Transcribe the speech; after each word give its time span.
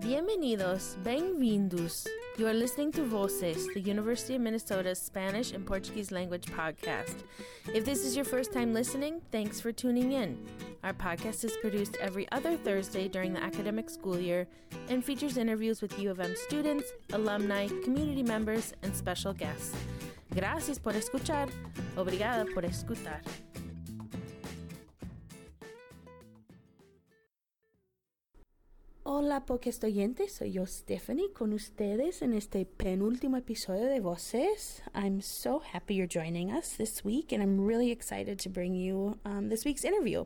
Bienvenidos, 0.00 0.96
bem-vindos. 1.04 2.06
You 2.38 2.46
are 2.46 2.54
listening 2.54 2.90
to 2.92 3.04
Voces, 3.04 3.68
the 3.74 3.80
University 3.80 4.34
of 4.34 4.40
Minnesota's 4.40 4.98
Spanish 4.98 5.52
and 5.52 5.66
Portuguese 5.66 6.10
language 6.10 6.46
podcast. 6.46 7.16
If 7.74 7.84
this 7.84 8.06
is 8.06 8.16
your 8.16 8.24
first 8.24 8.50
time 8.50 8.72
listening, 8.72 9.20
thanks 9.30 9.60
for 9.60 9.72
tuning 9.72 10.12
in. 10.12 10.38
Our 10.82 10.94
podcast 10.94 11.44
is 11.44 11.52
produced 11.60 11.98
every 12.00 12.26
other 12.32 12.56
Thursday 12.56 13.08
during 13.08 13.34
the 13.34 13.42
academic 13.42 13.90
school 13.90 14.18
year 14.18 14.46
and 14.88 15.04
features 15.04 15.36
interviews 15.36 15.82
with 15.82 15.98
U 15.98 16.10
of 16.10 16.18
M 16.18 16.34
students, 16.34 16.90
alumni, 17.12 17.68
community 17.84 18.22
members, 18.22 18.72
and 18.82 18.96
special 18.96 19.34
guests. 19.34 19.76
Gracias 20.34 20.78
por 20.78 20.94
escuchar. 20.94 21.50
Obrigada 21.96 22.46
por 22.54 22.62
escutar. 22.62 23.20
Hola, 29.30 29.46
podcast 29.46 29.84
oyentes. 29.84 30.32
Soy 30.32 30.50
yo, 30.50 30.66
Stephanie, 30.66 31.32
con 31.32 31.52
ustedes 31.52 32.20
en 32.20 32.34
este 32.34 32.66
penúltimo 32.66 33.36
episodio 33.36 33.86
de 33.86 34.00
Voces. 34.00 34.82
I'm 34.92 35.20
so 35.20 35.60
happy 35.60 35.94
you're 35.94 36.08
joining 36.08 36.50
us 36.50 36.76
this 36.76 37.04
week, 37.04 37.30
and 37.30 37.40
I'm 37.40 37.64
really 37.64 37.92
excited 37.92 38.40
to 38.40 38.48
bring 38.48 38.74
you 38.74 39.20
um, 39.24 39.48
this 39.48 39.64
week's 39.64 39.84
interview. 39.84 40.24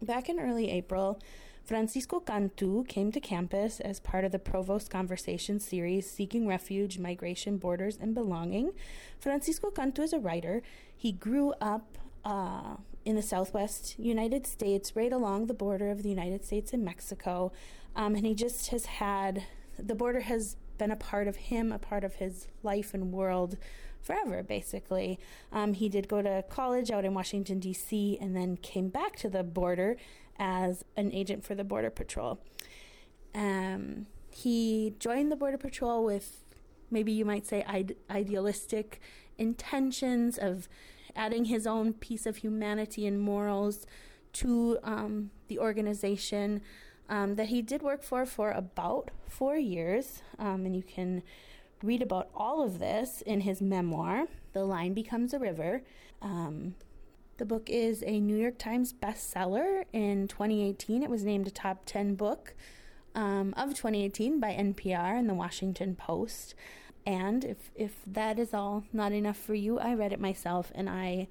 Back 0.00 0.30
in 0.30 0.40
early 0.40 0.70
April, 0.70 1.20
Francisco 1.66 2.18
Cantu 2.18 2.84
came 2.84 3.12
to 3.12 3.20
campus 3.20 3.78
as 3.78 4.00
part 4.00 4.24
of 4.24 4.32
the 4.32 4.38
Provost 4.38 4.88
Conversation 4.88 5.60
series 5.60 6.10
Seeking 6.10 6.46
Refuge, 6.46 6.98
Migration, 6.98 7.58
Borders, 7.58 7.98
and 8.00 8.14
Belonging. 8.14 8.70
Francisco 9.18 9.68
Cantu 9.68 10.00
is 10.00 10.14
a 10.14 10.18
writer. 10.18 10.62
He 10.96 11.12
grew 11.12 11.52
up 11.60 11.98
uh, 12.24 12.76
in 13.04 13.16
the 13.16 13.22
southwest 13.22 13.98
United 13.98 14.46
States, 14.46 14.94
right 14.94 15.12
along 15.12 15.46
the 15.46 15.54
border 15.54 15.90
of 15.90 16.02
the 16.02 16.08
United 16.08 16.44
States 16.44 16.72
and 16.72 16.84
Mexico. 16.84 17.52
Um, 17.96 18.14
and 18.14 18.26
he 18.26 18.34
just 18.34 18.68
has 18.68 18.86
had 18.86 19.44
the 19.78 19.94
border 19.94 20.20
has 20.20 20.56
been 20.78 20.90
a 20.90 20.96
part 20.96 21.28
of 21.28 21.36
him, 21.36 21.72
a 21.72 21.78
part 21.78 22.04
of 22.04 22.14
his 22.14 22.48
life 22.62 22.94
and 22.94 23.12
world 23.12 23.56
forever, 24.00 24.42
basically. 24.42 25.18
Um, 25.52 25.74
he 25.74 25.88
did 25.88 26.08
go 26.08 26.22
to 26.22 26.44
college 26.48 26.90
out 26.90 27.04
in 27.04 27.14
Washington, 27.14 27.60
D.C., 27.60 28.18
and 28.20 28.34
then 28.34 28.56
came 28.56 28.88
back 28.88 29.16
to 29.16 29.28
the 29.28 29.42
border 29.42 29.96
as 30.38 30.84
an 30.96 31.12
agent 31.12 31.44
for 31.44 31.54
the 31.54 31.64
Border 31.64 31.90
Patrol. 31.90 32.40
Um, 33.34 34.06
he 34.30 34.94
joined 34.98 35.30
the 35.30 35.36
Border 35.36 35.58
Patrol 35.58 36.02
with 36.04 36.44
maybe 36.90 37.12
you 37.12 37.24
might 37.24 37.46
say 37.46 37.62
ide- 37.64 37.96
idealistic 38.10 39.00
intentions 39.38 40.38
of 40.38 40.68
adding 41.16 41.46
his 41.46 41.66
own 41.66 41.92
piece 41.92 42.26
of 42.26 42.38
humanity 42.38 43.06
and 43.06 43.20
morals 43.20 43.86
to 44.34 44.78
um, 44.82 45.30
the 45.48 45.58
organization 45.58 46.60
um, 47.08 47.34
that 47.34 47.48
he 47.48 47.60
did 47.62 47.82
work 47.82 48.02
for 48.02 48.24
for 48.24 48.52
about 48.52 49.10
four 49.26 49.56
years. 49.56 50.22
Um, 50.38 50.64
and 50.66 50.76
you 50.76 50.82
can 50.82 51.22
read 51.82 52.02
about 52.02 52.28
all 52.34 52.62
of 52.62 52.78
this 52.78 53.22
in 53.22 53.40
his 53.40 53.60
memoir, 53.60 54.26
The 54.52 54.64
Line 54.64 54.94
Becomes 54.94 55.34
a 55.34 55.38
River. 55.38 55.82
Um, 56.22 56.74
the 57.38 57.46
book 57.46 57.70
is 57.70 58.04
a 58.06 58.20
New 58.20 58.36
York 58.36 58.58
Times 58.58 58.92
bestseller 58.92 59.84
in 59.92 60.28
2018. 60.28 61.02
It 61.02 61.10
was 61.10 61.24
named 61.24 61.46
a 61.46 61.50
top 61.50 61.86
10 61.86 62.14
book 62.14 62.54
um, 63.14 63.54
of 63.56 63.70
2018 63.70 64.38
by 64.38 64.52
NPR 64.52 65.18
and 65.18 65.28
the 65.28 65.34
Washington 65.34 65.96
Post. 65.96 66.54
And 67.06 67.44
if, 67.44 67.70
if 67.74 67.96
that 68.06 68.38
is 68.38 68.52
all 68.52 68.84
not 68.92 69.12
enough 69.12 69.36
for 69.36 69.54
you, 69.54 69.78
I 69.78 69.94
read 69.94 70.12
it 70.12 70.20
myself 70.20 70.70
and 70.74 70.88
I 70.88 71.28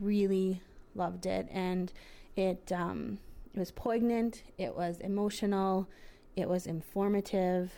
really 0.00 0.60
loved 0.94 1.26
it. 1.26 1.48
And 1.50 1.92
it, 2.36 2.70
um, 2.72 3.18
it 3.54 3.58
was 3.58 3.70
poignant, 3.70 4.42
it 4.58 4.74
was 4.76 4.98
emotional, 5.00 5.88
it 6.36 6.48
was 6.48 6.66
informative, 6.66 7.72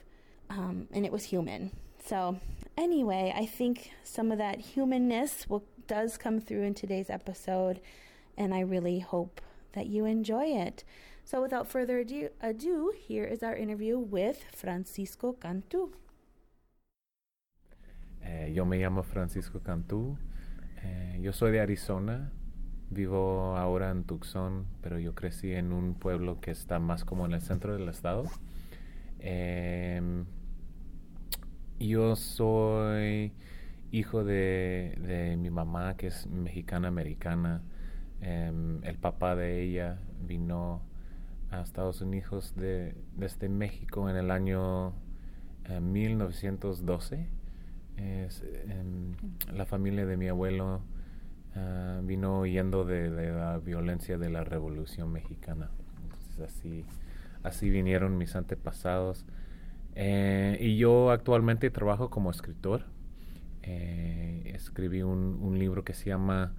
um, 0.50 0.88
and 0.92 1.04
it 1.04 1.12
was 1.12 1.24
human. 1.24 1.72
So, 2.04 2.38
anyway, 2.76 3.32
I 3.34 3.46
think 3.46 3.90
some 4.04 4.30
of 4.30 4.38
that 4.38 4.60
humanness 4.60 5.48
will, 5.48 5.64
does 5.86 6.16
come 6.16 6.40
through 6.40 6.62
in 6.62 6.74
today's 6.74 7.10
episode, 7.10 7.80
and 8.36 8.54
I 8.54 8.60
really 8.60 9.00
hope 9.00 9.40
that 9.72 9.86
you 9.86 10.04
enjoy 10.04 10.44
it. 10.44 10.84
So, 11.24 11.40
without 11.40 11.66
further 11.66 12.00
ado, 12.00 12.28
ado 12.42 12.92
here 12.96 13.24
is 13.24 13.42
our 13.42 13.56
interview 13.56 13.98
with 13.98 14.44
Francisco 14.54 15.32
Cantu. 15.32 15.92
Eh, 18.24 18.52
yo 18.54 18.64
me 18.64 18.78
llamo 18.78 19.02
Francisco 19.02 19.60
Cantú. 19.60 20.16
Eh, 20.82 21.18
yo 21.22 21.32
soy 21.32 21.52
de 21.52 21.60
Arizona. 21.60 22.32
Vivo 22.90 23.56
ahora 23.56 23.90
en 23.90 24.04
Tucson, 24.04 24.66
pero 24.82 24.98
yo 24.98 25.14
crecí 25.14 25.52
en 25.52 25.72
un 25.72 25.94
pueblo 25.94 26.40
que 26.40 26.50
está 26.50 26.78
más 26.78 27.04
como 27.04 27.26
en 27.26 27.32
el 27.32 27.40
centro 27.40 27.74
del 27.74 27.88
estado. 27.88 28.24
Em, 29.18 30.26
yo 31.80 32.14
soy 32.16 33.32
hijo 33.90 34.24
de, 34.24 35.36
mi 35.38 35.50
mamá, 35.50 35.96
que 35.96 36.08
es 36.08 36.26
mexicana-americana. 36.26 37.62
Em, 38.20 38.82
el 38.84 38.96
papá 38.96 39.34
de 39.34 39.62
ella 39.62 39.98
vino 40.26 40.82
a 41.50 41.60
Estados 41.62 42.00
Unidos 42.00 42.54
de, 42.56 42.94
desde 43.16 43.48
México 43.48 44.08
en 44.08 44.16
el 44.16 44.30
año 44.30 44.94
1912 45.80 47.16
eh, 47.16 47.28
es, 47.96 48.42
em, 48.68 49.14
la 49.52 49.66
familia 49.66 50.06
de 50.06 50.16
mi 50.16 50.28
abuelo 50.28 50.82
ah, 51.54 52.00
vino 52.02 52.40
huyendo 52.40 52.84
de, 52.84 53.10
la 53.10 53.58
violencia 53.58 54.18
de 54.18 54.30
la 54.30 54.44
Revolución 54.44 55.12
Mexicana. 55.12 55.70
Entonces 56.02 56.40
así, 56.40 56.84
así 57.42 57.70
vinieron 57.70 58.18
mis 58.18 58.34
antepasados. 58.36 59.24
Eh, 59.94 60.58
y 60.60 60.76
yo 60.76 61.10
actualmente 61.10 61.70
trabajo 61.70 62.10
como 62.10 62.30
escritor. 62.30 62.86
Eh, 63.62 64.52
escribí 64.54 65.02
un, 65.02 65.58
libro 65.58 65.84
que 65.84 65.94
se 65.94 66.10
llama 66.10 66.54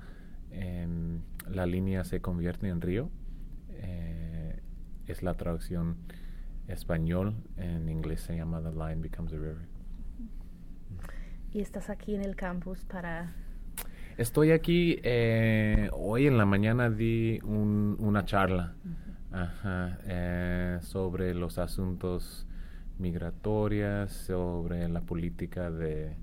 em, 0.52 1.22
La 1.48 1.66
línea 1.66 2.04
se 2.06 2.22
convierte 2.22 2.70
en 2.70 2.82
río. 2.82 3.10
Eh, 3.70 4.62
es 5.08 5.22
la 5.22 5.36
traducción 5.36 5.98
español. 6.68 7.36
En 7.58 7.90
inglés 7.90 8.22
se 8.22 8.36
llama 8.36 8.62
The 8.62 8.72
Line 8.72 9.02
Becomes 9.02 9.34
a 9.34 9.36
River 9.36 9.75
y 11.56 11.62
estás 11.62 11.90
aquí 11.90 12.14
en 12.14 12.22
el 12.22 12.36
campus 12.36 12.84
para... 12.84 13.34
Estoy 14.18 14.52
aquí, 14.52 15.00
eh, 15.04 15.90
hoy 15.94 16.28
en 16.28 16.38
la 16.38 16.46
mañana 16.46 16.90
di 16.90 17.40
una 17.44 18.26
charla 18.26 18.74
eh, 20.06 20.80
sobre 20.82 21.34
los 21.34 21.58
asuntos 21.58 22.46
migratorios, 23.00 24.12
sobre 24.12 24.90
la 24.90 25.00
política 25.00 25.72
de, 25.72 26.18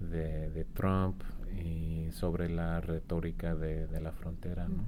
de, 0.00 0.66
Trump 0.74 1.22
y 1.62 2.10
sobre 2.10 2.48
la 2.48 2.80
retórica 2.80 3.54
de, 3.54 4.00
la 4.00 4.10
frontera. 4.10 4.66
¿no? 4.66 4.84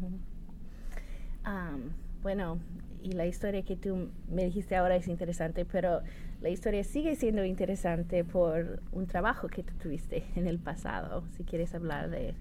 Bueno, 2.22 2.58
y 3.02 3.12
la 3.12 3.26
historia 3.26 3.62
que 3.62 3.76
tú 3.76 4.10
me 4.28 4.44
dijiste 4.44 4.76
ahora 4.76 4.96
es 4.96 5.08
interesante, 5.08 5.64
pero 5.64 6.02
la 6.40 6.48
historia 6.48 6.84
sigue 6.84 7.16
siendo 7.16 7.44
interesante 7.44 8.24
por 8.24 8.82
un 8.92 9.06
trabajo 9.06 9.48
que 9.48 9.62
tú 9.62 9.74
tuviste 9.74 10.24
en 10.36 10.46
el 10.46 10.58
pasado, 10.58 11.24
si 11.36 11.44
quieres 11.44 11.74
hablar 11.74 12.10
de, 12.10 12.34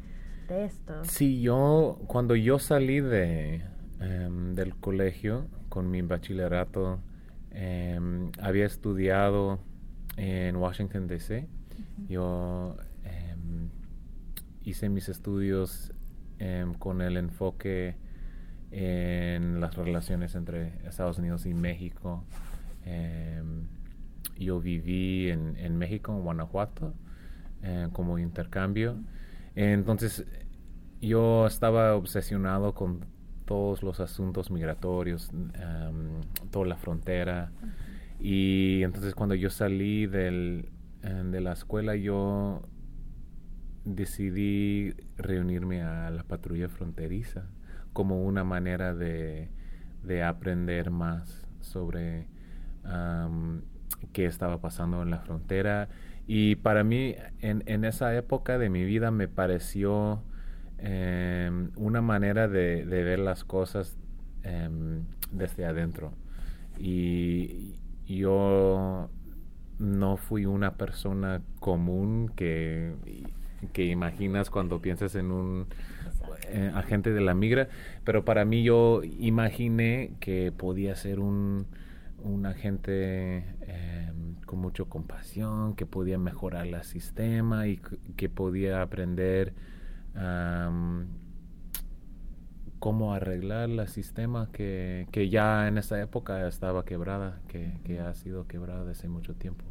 esto. 0.49 1.03
Sí, 1.03 1.41
yo, 1.41 1.99
cuando 2.07 2.33
yo 2.33 2.57
salí 2.57 3.01
de, 3.01 3.63
em, 3.99 4.55
del 4.55 4.75
colegio 4.75 5.47
con 5.67 5.91
mi 5.91 6.01
bachillerato, 6.01 6.99
em, 7.51 8.31
había 8.39 8.65
estudiado 8.65 9.59
en 10.15 10.55
Washington, 10.55 11.07
D.C. 11.07 11.49
Yo 12.07 12.77
em, 13.03 13.69
hice 14.63 14.87
mis 14.87 15.09
estudios 15.09 15.91
con 16.79 17.01
el 17.01 17.17
enfoque 17.17 17.95
en 18.71 19.59
las 19.59 19.75
relaciones 19.75 20.35
entre 20.35 20.73
Estados 20.87 21.17
Unidos 21.19 21.45
y 21.45 21.53
México. 21.53 22.23
Em, 22.85 23.67
yo 24.37 24.59
viví 24.59 25.29
en, 25.29 25.77
México, 25.77 26.13
en 26.13 26.21
Guanajuato, 26.21 26.93
eh, 27.63 27.87
como 27.91 28.19
intercambio. 28.19 28.97
Entonces, 29.55 30.25
yo 31.01 31.47
estaba 31.47 31.95
obsesionado 31.95 32.73
con 32.73 33.05
todos 33.45 33.81
los 33.83 33.99
asuntos 33.99 34.51
migratorios, 34.51 35.31
em, 35.31 36.21
toda 36.51 36.65
la 36.67 36.77
frontera. 36.77 37.51
Y 38.19 38.83
entonces 38.83 39.15
cuando 39.15 39.35
yo 39.35 39.49
salí 39.49 40.05
del, 40.07 40.69
em, 41.03 41.31
de 41.31 41.41
la 41.41 41.53
escuela, 41.53 41.95
yo 41.95 42.63
decidí 43.85 44.93
reunirme 45.17 45.81
a 45.83 46.09
la 46.09 46.23
patrulla 46.23 46.67
fronteriza 46.67 47.47
como 47.97 48.23
una 48.23 48.43
manera 48.43 48.93
de, 48.93 49.49
aprender 50.23 50.91
más 50.91 51.47
sobre 51.61 52.27
qué 54.13 54.27
estaba 54.27 54.61
pasando 54.61 55.01
en 55.01 55.09
la 55.09 55.17
frontera. 55.17 55.89
Y 56.27 56.57
para 56.57 56.83
mí, 56.83 57.15
en, 57.39 57.85
esa 57.85 58.15
época 58.15 58.59
de 58.59 58.69
mi 58.69 58.85
vida, 58.85 59.09
me 59.09 59.27
pareció 59.27 60.21
em, 60.77 61.71
una 61.75 62.03
manera 62.03 62.47
de, 62.47 62.85
ver 62.85 63.17
las 63.17 63.43
cosas 63.43 63.97
em, 64.43 65.05
desde 65.31 65.65
adentro. 65.65 66.13
Y 66.77 67.77
yo 68.05 69.09
no 69.79 70.17
fui 70.17 70.45
una 70.45 70.75
persona 70.75 71.41
común 71.59 72.31
que, 72.35 72.93
que 73.73 73.85
imaginas 73.85 74.51
cuando 74.51 74.83
piensas 74.83 75.15
en 75.15 75.31
un 75.31 75.65
eh, 76.49 76.71
agente 76.73 77.13
de 77.13 77.21
la 77.21 77.33
migra, 77.33 77.69
pero 78.03 78.25
para 78.25 78.45
mí 78.45 78.63
yo 78.63 79.01
imaginé 79.03 80.13
que 80.19 80.51
podía 80.51 80.95
ser 80.95 81.19
un, 81.19 81.67
un 82.23 82.45
agente 82.45 83.45
em, 83.61 84.35
con 84.45 84.59
mucho 84.59 84.89
compasión, 84.89 85.75
que 85.75 85.85
podía 85.85 86.17
mejorar 86.17 86.67
el 86.67 86.83
sistema 86.83 87.67
y 87.67 87.79
que 88.15 88.29
podía 88.29 88.81
aprender 88.81 89.53
cómo 92.79 93.13
arreglar 93.13 93.69
el 93.69 93.87
sistema 93.87 94.49
que, 94.51 95.07
que, 95.11 95.29
ya 95.29 95.67
en 95.67 95.77
esa 95.77 96.01
época 96.01 96.47
estaba 96.47 96.85
quebrada, 96.85 97.39
que, 97.47 97.73
que, 97.83 97.99
ha 97.99 98.13
sido 98.13 98.47
quebrada 98.47 98.83
desde 98.85 99.07
mucho 99.07 99.35
tiempo. 99.35 99.65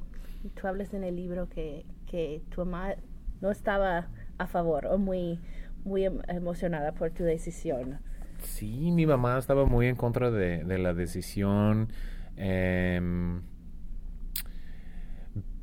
Tú 0.54 0.66
hablas 0.66 0.92
en 0.94 1.04
el 1.04 1.16
libro 1.16 1.48
que, 1.48 1.84
que 2.06 2.42
tu 2.50 2.64
mamá 2.64 2.94
no 3.40 3.50
estaba 3.50 4.08
a 4.38 4.46
favor 4.46 4.86
o 4.86 4.98
muy, 4.98 5.40
muy 5.86 6.04
em, 6.04 6.20
emocionada 6.28 6.92
por 6.92 7.10
tu 7.12 7.24
decisión. 7.24 8.00
Sí, 8.42 8.90
mi 8.90 9.06
mamá 9.06 9.38
estaba 9.38 9.64
muy 9.64 9.86
en 9.86 9.96
contra 9.96 10.30
de, 10.30 10.64
la 10.78 10.92
decisión. 10.92 11.88
Em, 12.36 13.40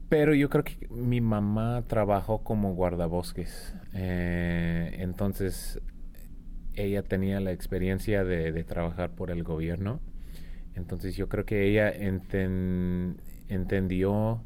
pero 0.09 0.33
yo 0.33 0.49
creo 0.49 0.63
que 0.63 0.87
mi 0.89 1.21
mamá 1.21 1.83
trabajó 1.87 2.43
como 2.43 2.73
guardabosques. 2.73 3.75
Eh, 3.93 4.95
entonces, 4.99 5.79
ella 6.75 7.03
tenía 7.03 7.39
la 7.39 7.51
experiencia 7.51 8.23
de, 8.23 8.63
trabajar 8.63 9.11
por 9.11 9.29
el 9.29 9.43
gobierno. 9.43 9.99
Entonces, 10.75 11.15
yo 11.15 11.29
creo 11.29 11.45
que 11.45 11.67
ella 11.67 11.91
entendió 13.49 14.43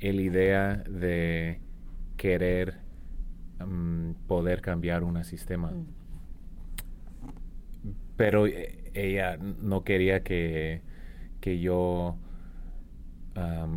la 0.00 0.20
idea 0.20 0.82
de 0.88 1.60
querer 2.16 2.81
mm, 3.66 4.26
poder 4.26 4.60
cambiar 4.60 5.04
un 5.04 5.22
sistema. 5.24 5.70
Mm. 5.70 5.86
Pero 8.16 8.46
eh, 8.46 8.90
ella 8.94 9.36
no 9.36 9.84
quería 9.84 10.22
que 10.22 10.82
que 11.42 11.58
yo 11.60 12.16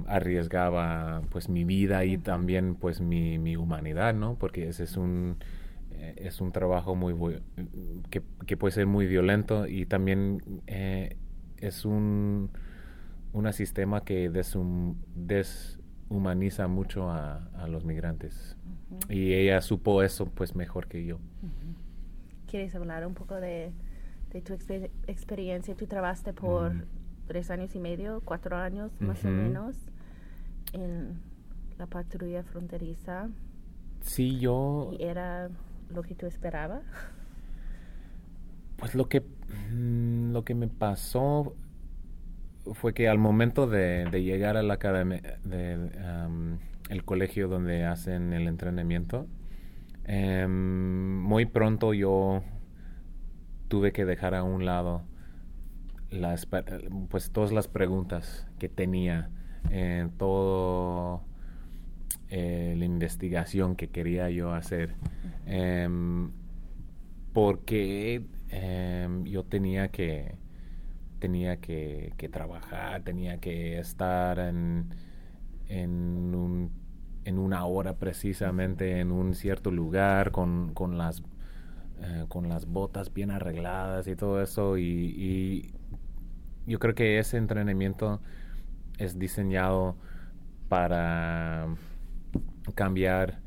arriesgaba 0.07 1.21
pues 1.29 1.47
mi 1.47 1.63
vida 1.63 2.03
y 2.03 2.17
también 2.17 2.75
pues 2.75 2.99
mi, 2.99 3.39
mi 3.39 3.55
humanidad, 3.55 4.13
¿no? 4.13 4.35
Porque 4.37 4.67
ese 4.67 4.83
es 4.83 4.97
un 4.97 5.37
eh, 5.91 6.13
es 6.17 6.41
un 6.41 6.51
trabajo 6.51 6.93
muy 6.95 7.41
que, 8.09 8.21
que, 8.45 8.57
puede 8.57 8.73
ser 8.73 8.85
muy 8.85 9.07
violento 9.07 9.65
y 9.65 9.85
también 9.85 10.61
eh, 10.67 11.15
es 11.57 11.85
un 11.85 12.51
un 13.31 13.51
sistema 13.53 14.01
que 14.03 14.29
deshumaniza 16.09 16.67
mucho 16.67 17.09
a, 17.09 17.47
a 17.55 17.67
los 17.67 17.83
migrantes 17.85 18.57
y 19.09 19.33
ella 19.33 19.61
supo 19.61 20.03
eso 20.03 20.25
pues 20.27 20.55
mejor 20.55 20.87
que 20.87 21.05
yo. 21.05 21.19
¿Quieres 22.47 22.75
hablar 22.75 23.05
un 23.05 23.13
poco 23.13 23.35
de, 23.35 23.71
de 24.31 24.41
tu 24.41 24.53
experiencia? 25.07 25.75
Tú 25.75 25.87
trabajaste 25.87 26.33
por 26.33 26.73
tres 27.27 27.49
años 27.49 27.75
y 27.75 27.79
medio, 27.79 28.21
cuatro 28.23 28.57
años 28.57 28.91
más 28.99 29.23
o 29.25 29.29
menos 29.29 29.75
en 30.73 31.19
la 31.77 31.87
patrulla 31.87 32.43
fronteriza. 32.43 33.29
Sí, 34.01 34.39
yo... 34.39 34.91
¿Y 34.97 35.03
era 35.03 35.49
lo 35.89 36.03
que 36.03 36.15
tú 36.15 36.27
esperabas? 36.27 36.83
Pues 38.77 38.93
lo 38.93 39.09
que, 39.09 39.21
mm, 39.21 40.31
lo 40.31 40.45
que 40.45 40.53
me 40.53 40.67
pasó 40.67 41.55
fue 42.73 42.93
que 42.93 43.07
al 43.07 43.17
momento 43.17 43.67
de, 43.67 44.09
llegar 44.23 44.57
a 44.57 44.63
la 44.63 44.75
academia, 44.75 45.39
de, 45.43 45.89
el 46.89 47.03
colegio 47.03 47.47
donde 47.47 47.85
hacen 47.85 48.33
el 48.33 48.47
entrenamiento, 48.47 49.27
em, 50.05 51.19
muy 51.21 51.45
pronto 51.45 51.93
yo 51.93 52.43
tuve 53.67 53.91
que 53.91 54.05
dejar 54.05 54.35
a 54.35 54.43
un 54.43 54.65
lado 54.65 55.03
las, 56.11 56.47
pues 57.09 57.31
todas 57.31 57.51
las 57.51 57.67
preguntas 57.67 58.47
que 58.59 58.69
tenía 58.69 59.29
en 59.69 60.11
todo 60.11 61.23
eh, 62.29 62.75
la 62.77 62.85
investigación 62.85 63.75
que 63.75 63.89
quería 63.89 64.29
yo 64.29 64.53
hacer 64.53 64.95
em, 65.45 66.31
porque 67.33 68.25
em, 68.49 69.23
yo 69.25 69.43
tenía 69.43 69.89
que 69.89 70.35
tenía 71.19 71.57
que, 71.57 72.13
trabajar 72.31 73.03
tenía 73.03 73.39
que 73.39 73.79
estar 73.79 74.39
en, 74.39 74.89
en, 75.67 76.35
un, 76.35 76.71
en 77.23 77.39
una 77.39 77.65
hora 77.65 77.97
precisamente 77.97 78.99
en 78.99 79.11
un 79.11 79.33
cierto 79.33 79.71
lugar 79.71 80.31
con, 80.31 80.73
con 80.73 80.97
las 80.97 81.23
eh, 82.01 82.25
con 82.27 82.49
las 82.49 82.65
botas 82.65 83.13
bien 83.13 83.31
arregladas 83.31 84.07
y 84.07 84.15
todo 84.15 84.41
eso. 84.41 84.77
Y 84.77 85.73
yo 86.65 86.79
creo 86.79 86.93
que 86.93 87.19
ese 87.19 87.37
entrenamiento 87.37 88.21
es 88.97 89.17
diseñado 89.17 89.95
para 90.67 91.67
cambiar 92.73 93.39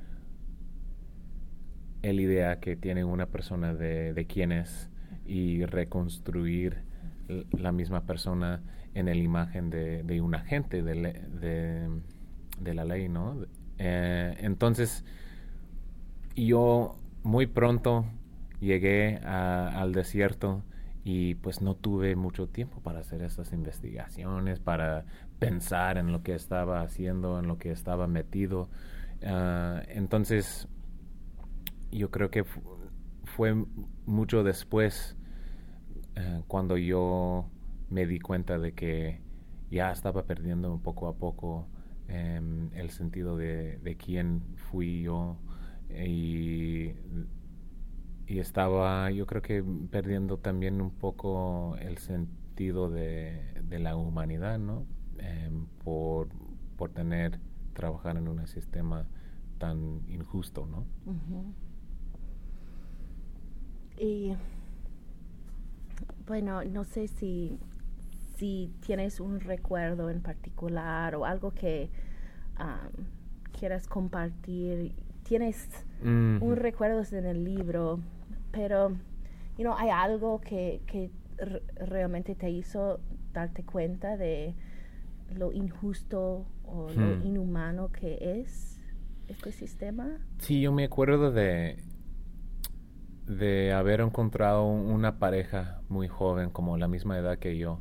el 2.02 2.20
idea 2.20 2.60
que 2.60 2.76
tiene 2.76 3.04
una 3.04 3.26
persona 3.26 3.74
de, 3.74 4.26
quién 4.28 4.52
es 4.52 4.88
y 5.26 5.64
reconstruir 5.64 6.82
la 7.28 7.72
misma 7.72 8.06
persona 8.06 8.62
en 8.94 9.06
la 9.06 9.14
imagen 9.14 9.70
de, 9.70 10.20
un 10.20 10.34
agente 10.34 10.82
de, 10.82 12.02
de, 12.60 12.74
la 12.74 12.84
ley, 12.84 13.08
¿no? 13.08 13.36
Eh, 13.78 14.36
entonces, 14.40 15.04
yo 16.34 16.96
muy 17.22 17.46
pronto 17.46 18.06
llegué 18.60 19.18
al 19.18 19.92
desierto 19.92 20.64
y 21.04 21.36
pues 21.36 21.62
no 21.62 21.74
tuve 21.74 22.16
mucho 22.16 22.48
tiempo 22.48 22.80
para 22.80 23.00
hacer 23.00 23.22
esas 23.22 23.52
investigaciones, 23.52 24.60
para 24.60 25.04
pensar 25.38 25.96
en 25.96 26.12
lo 26.12 26.22
que 26.22 26.34
estaba 26.34 26.82
haciendo, 26.82 27.38
en 27.38 27.46
lo 27.46 27.58
que 27.58 27.70
estaba 27.70 28.06
metido. 28.06 28.68
Ah, 29.24 29.82
entonces, 29.88 30.68
yo 31.90 32.10
creo 32.10 32.30
que 32.30 32.44
fue 33.24 33.54
mucho 34.06 34.42
después 34.42 35.17
eh, 36.18 36.42
cuando 36.46 36.76
yo 36.76 37.46
me 37.90 38.06
di 38.06 38.18
cuenta 38.20 38.58
de 38.58 38.72
que 38.72 39.20
ya 39.70 39.92
estaba 39.92 40.24
perdiendo 40.24 40.78
poco 40.82 41.08
a 41.08 41.14
poco 41.14 41.68
em, 42.08 42.70
el 42.74 42.90
sentido 42.90 43.36
de, 43.36 43.78
de 43.78 43.96
quién 43.96 44.42
fui 44.70 45.02
yo 45.02 45.36
y 45.90 46.92
y 48.28 48.40
estaba 48.40 49.10
yo 49.10 49.26
creo 49.26 49.40
que 49.40 49.64
perdiendo 49.90 50.36
también 50.38 50.82
un 50.82 50.90
poco 50.90 51.76
el 51.80 51.96
sentido 51.96 52.90
de, 52.90 53.54
la 53.70 53.96
humanidad, 53.96 54.58
¿no? 54.58 54.84
Em, 55.18 55.66
por, 55.82 56.28
por 56.76 56.90
tener, 56.90 57.40
trabajar 57.72 58.18
en 58.18 58.28
un 58.28 58.46
sistema 58.46 59.06
tan 59.58 60.02
injusto, 60.08 60.66
¿no? 60.66 60.84
Y 63.98 64.34
bueno, 66.28 66.62
no 66.64 66.84
sé 66.84 67.08
si, 67.08 67.58
si 68.36 68.72
tienes 68.86 69.18
un 69.18 69.40
recuerdo 69.40 70.10
en 70.10 70.20
particular 70.20 71.16
o 71.16 71.24
algo 71.24 71.50
que 71.52 71.90
quieras 73.58 73.88
compartir. 73.88 74.94
¿Tienes 75.24 75.68
un 76.02 76.56
recuerdo 76.56 77.02
en 77.16 77.26
el 77.26 77.44
libro 77.44 78.00
pero, 78.50 78.90
you 79.56 79.64
know, 79.64 79.74
hay 79.76 79.90
algo 79.90 80.40
que, 80.40 80.80
que 80.86 81.10
realmente 81.76 82.34
te 82.34 82.50
hizo 82.50 83.00
darte 83.32 83.62
cuenta 83.62 84.16
de 84.16 84.54
lo 85.34 85.52
injusto 85.52 86.46
o 86.64 86.88
lo 86.90 87.16
hmm. 87.16 87.26
inhumano 87.26 87.90
que 87.92 88.40
es 88.40 88.80
este 89.28 89.52
sistema. 89.52 90.18
Sí, 90.38 90.60
yo 90.60 90.72
me 90.72 90.84
acuerdo 90.84 91.30
de 91.30 91.78
de 93.28 93.72
haber 93.72 94.00
encontrado 94.00 94.64
una 94.64 95.18
pareja 95.18 95.82
muy 95.88 96.08
joven, 96.08 96.50
como 96.50 96.76
la 96.78 96.88
misma 96.88 97.18
edad 97.18 97.38
que 97.38 97.58
yo. 97.58 97.78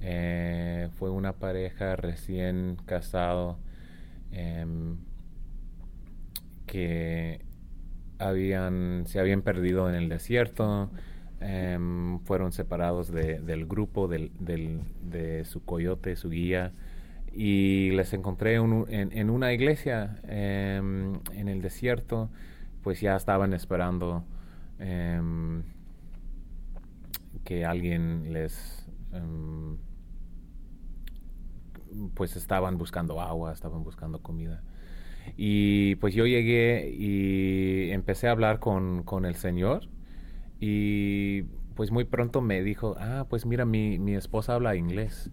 Eh, 0.00 0.88
fue 0.94 1.10
una 1.10 1.34
pareja 1.34 1.96
recién 1.96 2.76
casado 2.86 3.58
em, 4.32 4.96
que 6.66 7.44
habían, 8.18 9.04
se 9.06 9.20
habían 9.20 9.42
perdido 9.42 9.88
en 9.88 9.94
el 9.94 10.08
desierto, 10.08 10.90
em, 11.40 12.20
fueron 12.20 12.52
separados 12.52 13.12
del 13.12 13.66
grupo, 13.66 14.08
del, 14.08 14.32
de 14.38 15.44
su 15.44 15.64
coyote, 15.64 16.16
su 16.16 16.30
guía, 16.30 16.72
y 17.32 17.90
les 17.92 18.12
encontré 18.14 18.54
en, 18.56 19.30
una 19.30 19.52
iglesia 19.52 20.20
em, 20.24 21.14
en 21.32 21.48
el 21.48 21.62
desierto, 21.62 22.30
pues 22.82 23.00
ya 23.00 23.16
estaban 23.16 23.52
esperando 23.52 24.24
em, 24.78 25.62
que 27.44 27.64
alguien 27.64 28.32
les 28.32 28.86
pues 32.14 32.36
estaban 32.36 32.78
buscando 32.78 33.20
agua, 33.20 33.52
estaban 33.52 33.82
buscando 33.82 34.22
comida. 34.22 34.62
Y 35.36 35.96
pues 35.96 36.14
yo 36.14 36.26
llegué 36.26 36.90
y 36.90 37.90
empecé 37.90 38.28
a 38.28 38.32
hablar 38.32 38.60
con, 38.60 39.02
con 39.02 39.24
el 39.24 39.34
Señor 39.34 39.88
y 40.60 41.42
pues 41.74 41.90
muy 41.90 42.04
pronto 42.04 42.40
me 42.40 42.62
dijo, 42.62 42.96
ah, 42.98 43.26
pues 43.28 43.46
mira, 43.46 43.64
mi, 43.64 43.98
mi 43.98 44.14
esposa 44.14 44.54
habla 44.54 44.74
inglés. 44.76 45.30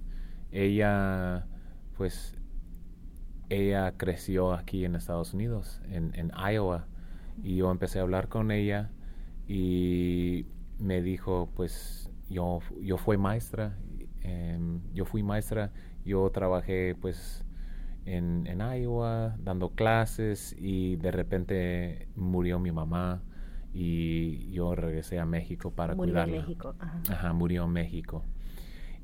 Ella, 0.52 1.48
pues, 1.98 2.36
ella 3.50 3.94
creció 3.98 4.54
aquí 4.54 4.86
en 4.86 4.96
Estados 4.96 5.34
Unidos, 5.34 5.82
en, 5.90 6.14
en 6.16 6.32
Iowa. 6.38 6.88
Y 7.44 7.58
yo 7.58 7.72
empecé 7.72 8.00
a 8.00 8.04
hablar 8.04 8.30
con 8.30 8.52
ella 8.52 8.92
y 9.48 10.46
me 10.80 11.02
dijo, 11.02 11.50
pues, 11.56 12.10
yo, 12.30 12.60
yo 12.82 12.98
fui 12.98 13.18
maestra, 13.18 13.78
em, 14.22 14.82
yo 14.94 15.06
fui 15.06 15.24
maestra, 15.24 15.72
yo 16.04 16.30
trabajé, 16.32 16.96
pues, 17.00 17.44
en, 18.06 18.46
en 18.48 18.60
Iowa 18.60 19.36
dando 19.40 19.70
clases 19.72 20.56
y 20.60 20.96
de 20.98 21.12
repente 21.12 22.08
murió 22.16 22.60
mi 22.60 22.72
mamá 22.72 23.24
y 23.74 24.52
yo 24.52 24.76
regresé 24.76 25.20
a 25.20 25.26
México 25.26 25.72
para 25.72 25.96
Murió 25.96 26.14
cuidarla. 26.14 26.36
en 26.36 26.42
México. 26.44 26.76
Ajá. 26.80 27.02
Ajá, 27.12 27.34
murió 27.34 27.66
en 27.66 27.72
México. 27.72 28.24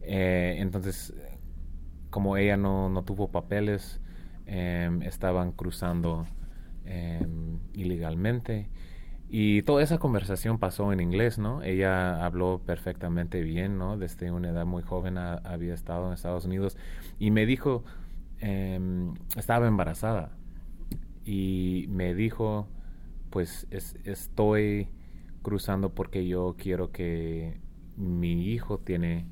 Eh, 0.02 0.56
entonces, 0.60 1.14
como 2.10 2.38
ella 2.38 2.58
no, 2.58 2.90
no 2.90 3.04
tuvo 3.04 3.32
papeles, 3.32 4.00
em, 4.46 5.02
estaban 5.02 5.52
cruzando 5.52 6.26
em, 6.86 7.60
ilegalmente. 7.74 8.70
Y 9.34 9.62
toda 9.64 9.82
esa 9.82 9.98
conversación 9.98 10.60
pasó 10.60 10.92
en 10.92 11.00
inglés, 11.00 11.40
¿no? 11.40 11.64
Ella 11.64 12.26
habló 12.26 12.62
perfectamente 12.66 13.42
bien, 13.42 13.78
¿no? 13.78 13.98
Desde 13.98 14.30
una 14.32 14.50
edad 14.50 14.66
muy 14.66 14.84
joven 14.84 15.18
ha- 15.18 15.36
había 15.36 15.74
estado 15.74 16.08
en 16.08 16.14
Estados 16.14 16.44
Unidos. 16.46 16.78
Y 17.18 17.32
me 17.32 17.46
dijo, 17.46 17.86
em, 18.42 19.14
estaba 19.38 19.68
embarazada. 19.68 20.32
Y 21.26 21.86
me 21.90 22.14
dijo, 22.14 22.68
pues 23.30 23.68
es- 23.72 23.98
estoy 24.04 24.90
cruzando 25.44 25.94
porque 25.94 26.28
yo 26.28 26.56
quiero 26.58 26.92
que 26.92 27.60
mi 27.98 28.48
hijo 28.52 28.80
tiene 28.80 29.26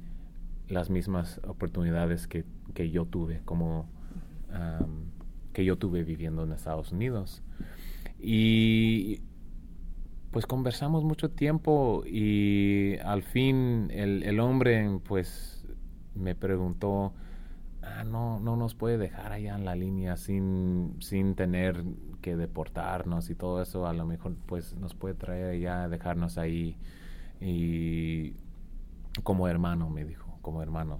las 0.69 0.89
mismas 0.89 1.41
oportunidades 1.47 2.27
que, 2.27 2.45
que 2.73 2.89
yo 2.91 3.05
tuve, 3.05 3.41
como 3.45 3.89
am, 4.53 5.11
que 5.53 5.65
yo 5.65 5.77
tuve 5.77 6.03
viviendo 6.03 6.43
en 6.43 6.53
Estados 6.53 6.91
Unidos. 6.93 7.41
Y 8.19 9.21
pues 10.31 10.45
conversamos 10.45 11.03
mucho 11.03 11.31
tiempo 11.31 12.03
y 12.05 12.97
al 12.99 13.23
fin 13.23 13.89
el, 13.91 14.23
el 14.23 14.39
hombre 14.39 14.99
pues 15.07 15.65
me 16.15 16.35
preguntó, 16.35 17.13
ah, 17.81 18.03
no, 18.03 18.39
no 18.39 18.55
nos 18.55 18.75
puede 18.75 18.97
dejar 18.97 19.31
allá 19.31 19.55
en 19.55 19.65
la 19.65 19.75
línea 19.75 20.17
sin, 20.17 20.95
sin 20.99 21.35
tener 21.35 21.83
que 22.21 22.35
deportarnos 22.35 23.29
y 23.29 23.35
todo 23.35 23.61
eso, 23.61 23.87
a 23.87 23.93
lo 23.93 24.05
mejor 24.05 24.35
pues 24.45 24.75
nos 24.75 24.93
puede 24.93 25.15
traer 25.15 25.51
allá, 25.51 25.87
dejarnos 25.87 26.37
ahí 26.37 26.77
y 27.41 28.33
como 29.23 29.47
hermano, 29.47 29.89
me 29.89 30.05
dijo, 30.05 30.37
como 30.41 30.61
hermano. 30.61 30.99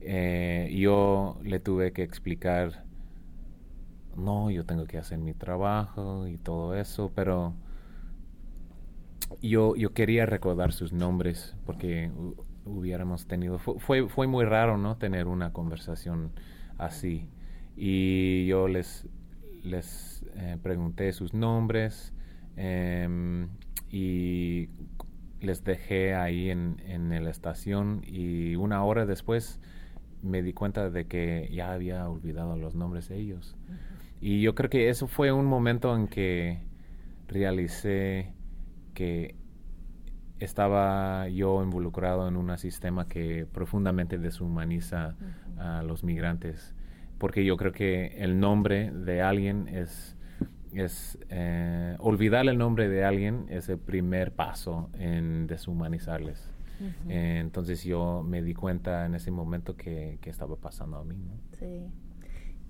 Eh, 0.00 0.74
yo 0.78 1.38
le 1.42 1.60
tuve 1.60 1.92
que 1.92 2.02
explicar, 2.02 2.84
no, 4.16 4.50
yo 4.50 4.64
tengo 4.64 4.86
que 4.86 4.98
hacer 4.98 5.18
mi 5.18 5.34
trabajo 5.34 6.26
y 6.26 6.38
todo 6.38 6.74
eso, 6.74 7.10
pero 7.14 7.54
yo, 9.42 9.76
yo 9.76 9.92
quería 9.94 10.26
recordar 10.26 10.72
sus 10.72 10.92
nombres 10.92 11.56
porque 11.66 12.10
hu- 12.10 12.34
hubiéramos 12.64 13.26
tenido, 13.26 13.58
fu- 13.58 13.78
fue, 13.78 14.08
fue 14.08 14.26
muy 14.26 14.44
raro, 14.44 14.76
¿no? 14.78 14.96
Tener 14.96 15.26
una 15.28 15.52
conversación 15.52 16.32
así. 16.78 17.28
Y 17.76 18.46
yo 18.46 18.68
les, 18.68 19.08
les 19.62 20.24
eh, 20.36 20.58
pregunté 20.62 21.12
sus 21.12 21.34
nombres 21.34 22.12
em, 22.56 23.48
y 23.90 24.68
les 25.40 25.64
dejé 25.64 26.14
ahí 26.14 26.50
en, 26.50 26.80
en 26.86 27.24
la 27.24 27.30
estación 27.30 28.02
y 28.06 28.56
una 28.56 28.84
hora 28.84 29.06
después 29.06 29.58
me 30.22 30.42
di 30.42 30.52
cuenta 30.52 30.90
de 30.90 31.06
que 31.06 31.48
ya 31.52 31.72
había 31.72 32.08
olvidado 32.08 32.56
los 32.56 32.74
nombres 32.74 33.08
de 33.08 33.16
ellos. 33.18 33.56
Y 34.20 34.42
yo 34.42 34.54
creo 34.54 34.70
que 34.70 34.90
eso 34.90 35.06
fue 35.08 35.32
un 35.32 35.46
momento 35.46 35.96
en 35.96 36.08
que 36.08 36.60
realicé 37.28 38.32
que 39.00 39.34
estaba 40.40 41.28
yo 41.28 41.62
involucrado 41.62 42.28
en 42.28 42.36
un 42.36 42.56
sistema 42.58 43.08
que 43.08 43.46
profundamente 43.46 44.18
deshumaniza 44.18 45.16
a 45.58 45.82
los 45.82 46.04
migrantes, 46.04 46.74
porque 47.18 47.44
yo 47.44 47.56
creo 47.56 47.72
que 47.72 48.06
el 48.18 48.40
nombre 48.40 48.90
de 48.90 49.22
alguien 49.22 49.68
es, 49.68 50.16
es 50.72 51.18
eh, 51.30 51.96
olvidar 51.98 52.46
el 52.48 52.58
nombre 52.58 52.88
de 52.88 53.04
alguien 53.04 53.46
es 53.48 53.68
el 53.70 53.78
primer 53.78 54.32
paso 54.32 54.90
en 54.98 55.46
deshumanizarles. 55.46 56.50
Eh, 57.08 57.38
entonces 57.40 57.84
yo 57.84 58.22
me 58.22 58.42
di 58.42 58.54
cuenta 58.54 59.04
en 59.06 59.14
ese 59.14 59.30
momento 59.30 59.76
que, 59.76 60.18
que 60.22 60.30
estaba 60.30 60.56
pasando 60.56 60.96
a 60.98 61.04
mí. 61.04 61.16
¿no? 61.16 61.34
Sí. 61.58 61.86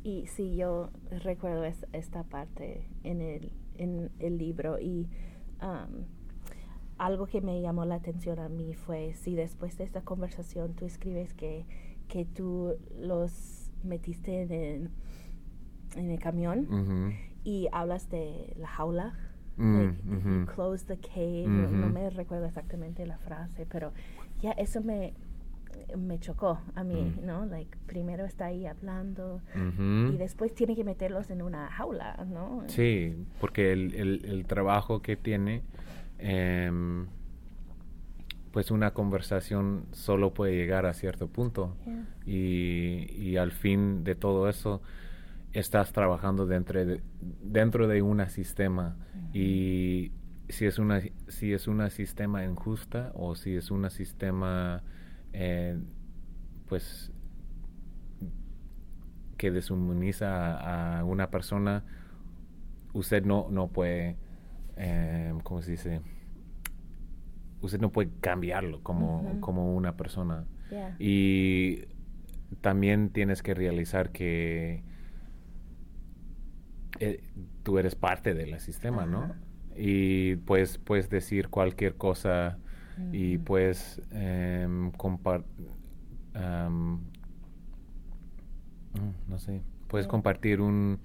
Y 0.03 0.27
sí, 0.27 0.57
yo 0.57 0.91
recuerdo 1.25 1.65
es- 1.65 1.87
esta 1.93 2.25
parte 2.25 2.89
en 3.05 3.21
el, 3.21 3.53
en 3.77 4.11
el 4.19 4.39
libro 4.39 4.79
y 4.81 5.09
algo 7.01 7.27
que 7.27 7.41
me 7.41 7.61
llamó 7.61 7.85
la 7.85 7.97
atención 7.97 8.39
a 8.39 8.49
mí 8.49 8.75
fue 8.75 9.15
si 9.15 9.35
después 9.35 9.77
de 9.79 9.85
esta 9.85 10.03
conversación 10.03 10.75
tú 10.75 10.85
escribes 10.87 11.35
que, 11.35 11.65
que 12.09 12.25
tú 12.25 12.75
los 13.01 13.71
metiste 13.83 14.43
en 14.43 14.53
el, 14.53 14.91
en 15.97 16.11
el 16.11 16.19
camión 16.19 16.67
y 17.43 17.69
hablas 17.73 18.11
de 18.11 18.55
la 18.59 18.69
jaula. 18.69 19.15
Mm, 19.57 19.79
like, 19.79 20.03
you 20.05 20.47
close 20.55 20.85
the 20.87 20.97
cave, 20.99 21.47
no- 21.49 21.89
me 21.91 22.09
recuerdo 22.11 22.47
exactamente 22.47 23.05
la 23.07 23.19
frase, 23.19 23.67
pero 23.67 23.93
ya 24.41 24.53
eso 24.53 24.81
me, 24.83 25.13
me 25.99 26.19
chocó 26.19 26.61
a 26.75 26.85
mí, 26.85 27.03
Mm. 27.21 27.27
¿no? 27.27 27.45
Like, 27.47 27.77
primero 27.87 28.25
está 28.25 28.47
ahí 28.47 28.67
hablando 28.67 29.41
y 30.13 30.17
después 30.17 30.55
tiene 30.55 30.77
que 30.77 30.85
meterlos 30.85 31.31
en 31.31 31.43
una 31.43 31.69
jaula, 31.71 32.25
¿no? 32.29 32.63
Sí, 32.69 33.15
porque 33.41 33.73
el, 33.73 33.95
el- 33.95 34.25
el 34.25 34.47
trabajo 34.47 35.01
que 35.03 35.17
tiene, 35.17 35.63
em, 36.21 37.07
pues 38.53 38.71
una 38.71 38.93
conversación 38.93 39.87
solo 39.93 40.35
puede 40.35 40.57
llegar 40.57 40.87
a 40.87 40.93
cierto 40.95 41.29
punto. 41.29 41.77
Yeah. 41.85 42.07
Y, 42.27 43.13
y 43.17 43.37
al 43.37 43.53
fin 43.53 44.05
de 44.05 44.15
todo 44.15 44.49
eso, 44.49 44.83
estás 45.53 45.93
trabajando 45.93 46.47
dentro 46.47 46.85
de, 46.85 47.03
dentro 47.21 47.89
de 47.89 48.03
un 48.03 48.29
sistema. 48.29 48.97
Y 49.33 50.13
si 50.49 50.67
es 50.67 50.79
una 50.79 51.01
si 51.29 51.53
es 51.53 51.69
un 51.69 51.89
sistema 51.91 52.45
injusta 52.45 53.13
o 53.15 53.35
si 53.35 53.57
es 53.57 53.71
un 53.71 53.89
sistema, 53.91 54.83
eh, 55.33 55.79
pues 56.69 57.13
que 59.37 59.51
deshumaniza 59.51 60.59
a, 60.59 60.99
a 60.99 61.05
una 61.05 61.31
persona, 61.31 61.85
usted 62.93 63.25
no, 63.25 63.49
no 63.51 63.69
puede, 63.69 64.17
eh, 64.81 65.33
¿cómo 65.45 65.63
se 65.63 65.73
dice? 65.73 66.01
Usted 67.61 67.79
no 67.81 67.93
puede 67.93 68.11
cambiarlo 68.21 68.83
como, 68.83 69.39
como 69.41 69.75
una 69.77 69.97
persona. 69.97 70.47
Yeah. 70.71 70.97
Y 70.99 71.85
también 72.63 73.11
tienes 73.11 73.43
que 73.43 73.53
realizar 73.55 74.11
que 74.13 74.83
eh, 76.99 77.23
tú 77.63 77.79
eres 77.79 77.95
parte 77.95 78.35
del 78.35 78.59
sistema, 78.61 79.07
¿no? 79.07 79.35
Y 79.77 80.37
pues 80.37 80.79
puedes 80.79 81.09
decir 81.11 81.49
cualquier 81.49 81.97
cosa 81.97 82.59
y 83.13 83.39
puedes 83.39 84.03
em, 84.11 84.91
compar- 84.93 85.45
am, 86.35 86.97
mm, 88.95 89.29
no 89.29 89.39
sé, 89.39 89.63
puedes 89.89 90.07
compartir 90.07 90.61
un 90.61 90.99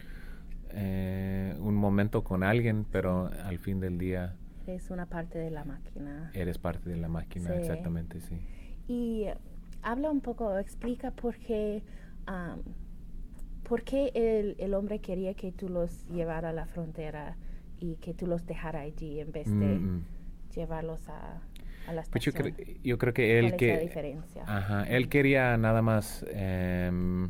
eh, 0.76 1.56
un 1.60 1.76
momento 1.76 2.24
con 2.24 2.44
alguien, 2.44 2.86
pero 2.92 3.28
al 3.46 3.58
fin 3.60 3.80
del 3.80 3.98
día 3.98 4.36
Es 4.68 4.90
una 4.90 5.06
parte 5.06 5.38
de 5.40 5.52
la 5.52 5.64
máquina. 5.64 6.32
eres 6.34 6.58
parte 6.58 6.90
de 6.90 6.98
la 6.98 7.08
máquina, 7.08 7.52
Sí. 7.56 7.62
exactamente, 7.62 8.20
sí. 8.22 8.36
Y 8.88 9.26
habla 9.82 10.10
un 10.12 10.22
poco, 10.22 10.58
explica 10.58 11.12
por 11.12 11.36
qué, 11.38 11.82
am, 12.26 12.62
por 13.68 13.84
qué 13.84 14.12
el, 14.14 14.56
el 14.60 14.74
hombre 14.74 15.00
quería 15.00 15.34
que 15.34 15.52
tú 15.52 15.70
los 15.70 16.06
llevara 16.10 16.50
a 16.50 16.54
la 16.54 16.66
frontera 16.66 17.36
y 17.80 17.96
que 17.96 18.14
tú 18.14 18.28
los 18.28 18.46
dejara 18.46 18.82
allí 18.82 19.20
en 19.20 19.32
vez 19.32 19.48
de 19.60 19.80
Mm, 19.80 20.02
llevarlos 20.56 21.08
a, 21.10 21.42
a 21.88 21.94
la 21.94 22.02
Pues 22.12 22.24
yo, 22.24 22.32
estación. 22.32 22.56
cre- 22.56 22.78
yo 22.84 22.98
creo 22.98 23.14
que 23.14 23.40
él 23.40 23.46
¿Cuál 23.46 23.54
es 23.54 23.60
que 23.60 23.74
la 23.74 23.80
diferencia? 23.80 24.44
Ajá, 24.48 24.84
él 24.84 25.10
quería 25.10 25.58
nada 25.58 25.82
más 25.82 26.26
em, 26.30 27.30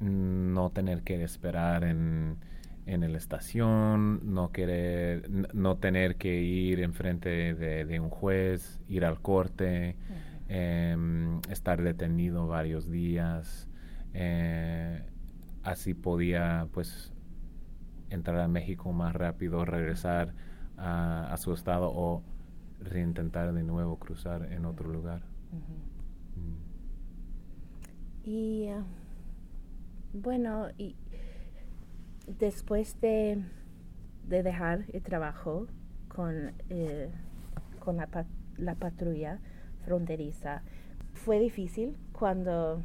no 0.00 0.70
tener 0.70 1.02
que 1.02 1.22
esperar 1.22 1.84
en, 1.84 2.38
en 2.86 3.00
la 3.12 3.18
estación, 3.18 4.20
no 4.34 4.52
querer, 4.52 5.28
no 5.52 5.76
tener 5.76 6.16
que 6.16 6.40
ir 6.40 6.80
enfrente 6.80 7.54
de, 7.54 7.84
de 7.84 8.00
un 8.00 8.10
juez, 8.10 8.80
ir 8.88 9.04
al 9.04 9.20
corte, 9.20 9.96
em, 10.48 11.40
estar 11.50 11.82
detenido 11.82 12.46
varios 12.46 12.88
días. 12.88 13.68
Eh, 14.14 15.02
así 15.64 15.94
podía 15.94 16.68
pues 16.72 17.12
entrar 18.08 18.40
a 18.40 18.48
México 18.48 18.92
más 18.92 19.14
rápido, 19.14 19.64
regresar 19.64 20.32
a, 20.76 21.34
su 21.38 21.52
estado 21.52 21.90
o 21.92 22.22
reintentar 22.80 23.52
de 23.52 23.64
nuevo 23.64 23.98
cruzar 23.98 24.52
en 24.52 24.64
otro 24.64 24.88
lugar. 24.88 25.22
Mm. 26.36 26.66
Y 28.28 28.68
ah, 28.68 28.84
bueno, 30.22 30.68
y 30.78 30.96
después 32.26 33.00
de, 33.00 33.42
de, 34.28 34.42
dejar 34.42 34.84
el 34.92 35.02
trabajo 35.02 35.66
con, 36.08 36.52
eh, 36.70 37.10
con 37.78 37.96
la, 37.96 38.08
la 38.56 38.74
patrulla 38.74 39.38
fronteriza, 39.84 40.62
fue 41.14 41.38
difícil 41.38 41.96
cuando 42.12 42.82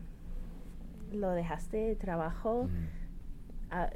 lo 1.11 1.31
dejaste 1.31 1.91
el 1.91 1.97
trabajo. 1.97 2.69
Ah, 3.69 3.89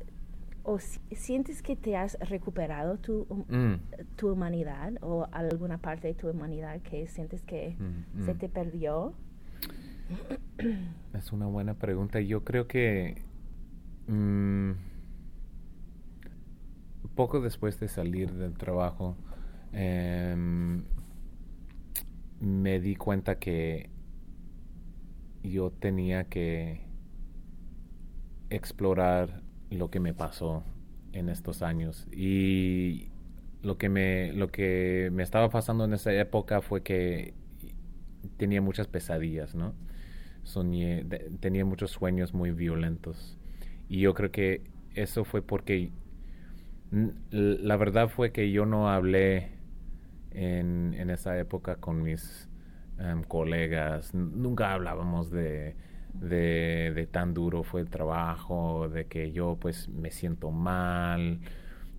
¿O 0.63 0.79
sientes 0.79 1.61
que 1.61 1.75
te 1.75 1.95
has 1.95 2.17
recuperado 2.27 2.97
tu, 2.97 3.27
mm. 3.49 4.15
tu 4.15 4.31
humanidad 4.31 4.93
o 5.01 5.27
alguna 5.31 5.77
parte 5.77 6.07
de 6.07 6.13
tu 6.15 6.27
humanidad 6.27 6.81
que 6.81 7.05
sientes 7.05 7.43
que 7.43 7.75
mm, 7.77 8.25
se 8.25 8.33
mm. 8.33 8.37
te 8.39 8.49
perdió? 8.49 9.13
Es 11.13 11.31
una 11.31 11.45
buena 11.45 11.75
pregunta. 11.75 12.19
Yo 12.19 12.43
creo 12.43 12.67
que 12.67 13.21
poco 17.15 17.39
después 17.39 17.79
de 17.79 17.87
salir 17.87 18.33
del 18.33 18.53
trabajo, 18.53 19.15
em, 19.71 20.83
me 22.39 22.79
di 22.79 22.95
cuenta 22.95 23.39
que 23.39 23.89
yo 25.43 25.71
tenía 25.71 26.25
que 26.25 26.81
explorar 28.49 29.41
lo 29.71 29.89
que 29.89 29.99
me 29.99 30.13
pasó 30.13 30.63
en 31.13 31.29
estos 31.29 31.61
años 31.61 32.07
y 32.11 33.09
lo 33.63 33.77
que 33.77 33.89
me 33.89 34.33
lo 34.33 34.49
que 34.49 35.09
me 35.13 35.23
estaba 35.23 35.49
pasando 35.49 35.85
en 35.85 35.93
esa 35.93 36.13
época 36.13 36.61
fue 36.61 36.83
que 36.83 37.33
tenía 38.37 38.61
muchas 38.61 38.87
pesadillas, 38.87 39.55
¿no? 39.55 39.73
Soñé, 40.43 41.05
tenía 41.39 41.65
muchos 41.65 41.91
sueños 41.91 42.33
muy 42.33 42.51
violentos 42.51 43.37
y 43.89 43.99
yo 44.01 44.13
creo 44.13 44.31
que 44.31 44.61
eso 44.93 45.25
fue 45.25 45.41
porque 45.41 45.91
la 47.31 47.77
verdad 47.77 48.09
fue 48.09 48.31
que 48.31 48.51
yo 48.51 48.65
no 48.65 48.89
hablé 48.89 49.51
en, 50.31 50.93
en 50.93 51.09
esa 51.09 51.37
época 51.37 51.77
con 51.77 52.03
mis 52.03 52.49
em, 52.99 53.23
colegas, 53.23 54.13
nunca 54.13 54.73
hablábamos 54.73 55.29
de 55.31 55.75
de, 56.19 57.07
tan 57.11 57.33
duro 57.33 57.63
fue 57.63 57.81
el 57.81 57.89
trabajo, 57.89 58.89
de 58.89 59.05
que 59.05 59.31
yo 59.31 59.57
pues 59.59 59.89
me 59.89 60.11
siento 60.11 60.51
mal 60.51 61.39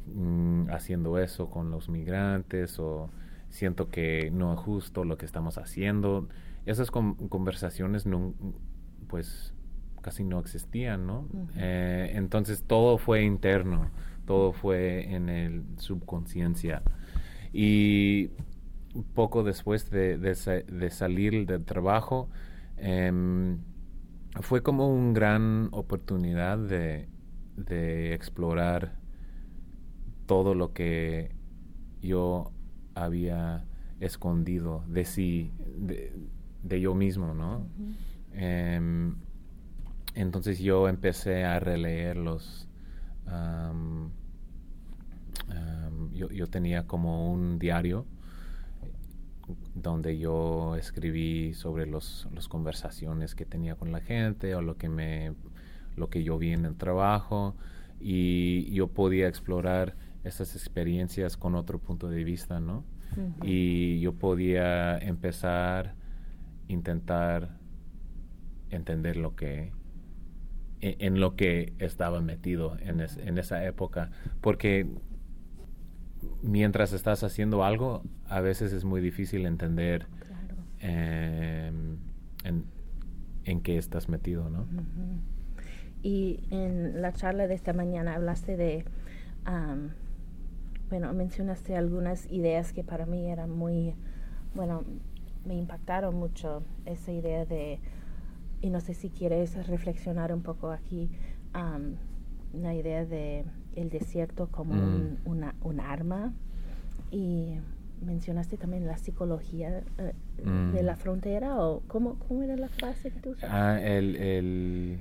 mm, 0.07 0.71
haciendo 0.71 1.19
eso 1.19 1.51
con 1.51 1.71
los 1.71 1.89
migrantes 1.89 2.79
o 2.79 3.11
siento 3.51 3.91
que 3.91 4.31
no 4.33 4.55
es 4.55 4.61
justo 4.61 5.05
lo 5.05 5.19
que 5.19 5.27
estamos 5.27 5.59
haciendo. 5.59 6.29
Esas 6.67 6.91
conversaciones 6.91 8.07
no, 8.07 8.35
pues 9.09 9.55
casi 10.07 10.23
no 10.23 10.39
existían, 10.39 11.05
¿no? 11.05 11.27
Eh, 11.57 12.13
entonces 12.15 12.63
todo 12.63 12.97
fue 12.97 13.25
interno, 13.25 13.91
todo 14.25 14.53
fue 14.53 15.13
en 15.13 15.29
el 15.29 15.65
subconsciencia. 15.79 16.81
Y 17.53 18.31
poco 19.15 19.43
después 19.43 19.91
de, 19.91 20.17
de, 20.17 20.91
salir 20.91 21.45
del 21.45 21.65
trabajo, 21.65 22.29
em, 22.77 23.59
fue 24.43 24.63
como 24.63 24.95
una 24.95 25.13
gran 25.13 25.71
oportunidad 25.73 26.57
de, 26.57 27.09
explorar 28.15 29.01
todo 30.27 30.55
lo 30.55 30.73
que 30.73 31.35
yo 32.01 32.53
había 32.95 33.65
escondido 33.99 34.85
de 34.87 35.05
sí, 35.05 35.51
de, 35.77 36.81
yo 36.81 36.95
mismo, 36.95 37.35
¿no? 37.35 37.67
Entonces 40.17 40.59
yo 40.59 40.89
empecé 40.89 41.45
a 41.45 41.61
releer 41.61 42.17
los... 42.17 42.69
yo, 46.13 46.31
yo, 46.31 46.47
tenía 46.49 46.87
como 46.87 47.31
un 47.31 47.59
diario 47.59 48.07
donde 49.75 50.19
yo 50.19 50.75
escribí 50.77 51.55
sobre 51.55 51.87
las 51.87 52.27
los 52.35 52.49
conversaciones 52.49 53.35
que 53.35 53.45
tenía 53.45 53.77
con 53.77 53.93
la 53.93 54.01
gente 54.01 54.55
o 54.55 54.63
lo 54.63 54.77
que 54.77 54.89
me 54.89 55.35
lo 55.97 56.09
que 56.09 56.25
yo 56.25 56.39
vi 56.39 56.53
en 56.53 56.65
el 56.65 56.77
trabajo 56.77 57.55
y 58.01 58.73
yo 58.73 58.89
podía 58.89 59.29
explorar 59.29 59.95
esas 60.25 60.57
experiencias 60.57 61.37
con 61.37 61.55
otro 61.55 61.79
punto 61.79 62.09
de 62.09 62.25
vista, 62.25 62.59
¿no? 62.59 62.85
Y 63.43 64.01
yo 64.01 64.13
podía 64.15 64.99
empezar 64.99 65.95
intentar 66.69 67.57
entender 68.71 69.17
lo 69.17 69.37
que 69.37 69.73
e, 70.81 70.97
en, 71.01 71.21
lo 71.21 71.37
que 71.37 71.73
estaba 71.79 72.21
metido 72.21 72.77
en, 72.81 73.01
en 73.01 73.39
esa 73.39 73.65
época 73.65 74.11
porque 74.41 74.87
mientras 76.43 76.93
estás 76.93 77.23
haciendo 77.23 77.65
algo, 77.65 78.03
a 78.29 78.41
veces 78.41 78.73
es 78.73 78.85
muy 78.85 79.01
difícil 79.01 79.47
entender 79.47 80.07
em, 80.81 81.99
en, 82.45 83.61
qué 83.63 83.79
estás 83.79 84.09
metido, 84.09 84.51
¿no? 84.51 84.67
Y 86.03 86.41
en 86.51 87.01
la 87.01 87.13
charla 87.13 87.47
de 87.47 87.55
esta 87.55 87.73
mañana 87.73 88.15
hablaste 88.15 88.57
de, 88.57 88.85
bueno, 90.91 91.13
mencionaste 91.13 91.77
algunas 91.77 92.31
ideas 92.31 92.73
que 92.73 92.85
para 92.85 93.07
mí 93.07 93.31
eran 93.31 93.51
muy, 93.51 93.95
bueno, 94.55 94.85
me 95.45 95.55
impactaron 95.55 96.15
mucho 96.15 96.63
esa 96.85 97.13
idea 97.13 97.45
de, 97.45 97.81
y 98.61 98.71
no 98.71 98.81
sé 98.81 98.95
si 98.95 99.11
quieres 99.11 99.67
reflexionar 99.67 100.33
un 100.33 100.43
poco 100.43 100.71
aquí, 100.71 101.11
la 102.53 102.75
idea 102.75 103.05
de 103.05 103.45
el 103.75 103.91
desierto 103.91 104.49
como 104.51 104.75
mm. 104.75 105.19
un, 105.25 105.53
una, 105.63 105.91
arma 105.91 106.33
y 107.11 107.55
mencionaste 108.03 108.57
también 108.57 108.87
la 108.87 108.99
psicología 108.99 109.83
eh, 109.99 110.13
de 110.73 110.83
la 110.83 110.95
mm. 110.95 110.99
frontera 110.99 111.61
o 111.61 111.83
cómo, 111.87 112.19
cómo 112.19 112.43
era 112.43 112.57
la 112.57 112.69
frase 112.69 113.11
que 113.11 113.21
tú 113.21 113.31
usaste? 113.31 113.55
Ah, 113.55 113.81
el, 113.81 114.17
el 114.17 115.01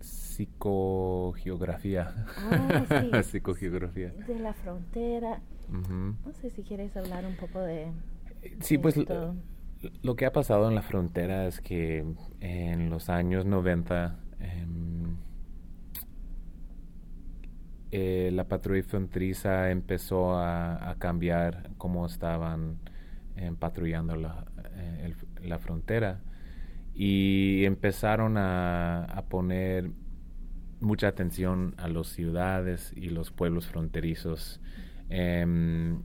psicogeografía. 0.00 2.26
Ah, 2.36 2.84
sí. 3.22 3.30
psicogeografía. 3.30 4.12
De 4.26 4.38
la 4.38 4.52
frontera. 4.52 5.40
No 5.70 6.32
sé 6.40 6.50
si 6.50 6.62
quieres 6.62 6.96
hablar 6.96 7.26
un 7.26 7.36
poco 7.36 7.60
de... 7.60 7.88
Sí, 8.60 8.78
pues 8.78 8.96
lo, 10.02 10.16
que 10.16 10.26
ha 10.26 10.32
pasado 10.32 10.68
en 10.68 10.74
la 10.74 10.82
frontera 10.82 11.46
es 11.46 11.60
que 11.60 12.04
en 12.40 12.90
los 12.90 13.08
años 13.08 13.44
90 13.46 14.18
eh, 17.98 18.30
la 18.32 18.48
patrulla 18.48 18.82
fronteriza 18.82 19.70
empezó 19.70 20.36
a, 20.38 20.96
cambiar 20.98 21.70
cómo 21.78 22.04
estaban 22.04 22.78
eh, 23.36 23.52
patrullando 23.58 24.16
la, 24.16 24.44
eh, 24.74 25.14
la, 25.42 25.58
frontera 25.58 26.20
y 26.94 27.64
empezaron 27.64 28.36
a, 28.38 29.24
poner 29.30 29.92
mucha 30.80 31.08
atención 31.08 31.74
a 31.78 31.88
las 31.88 32.08
ciudades 32.08 32.92
y 32.96 33.08
los 33.10 33.30
pueblos 33.30 33.66
fronterizos. 33.66 34.60
Em, 35.08 36.02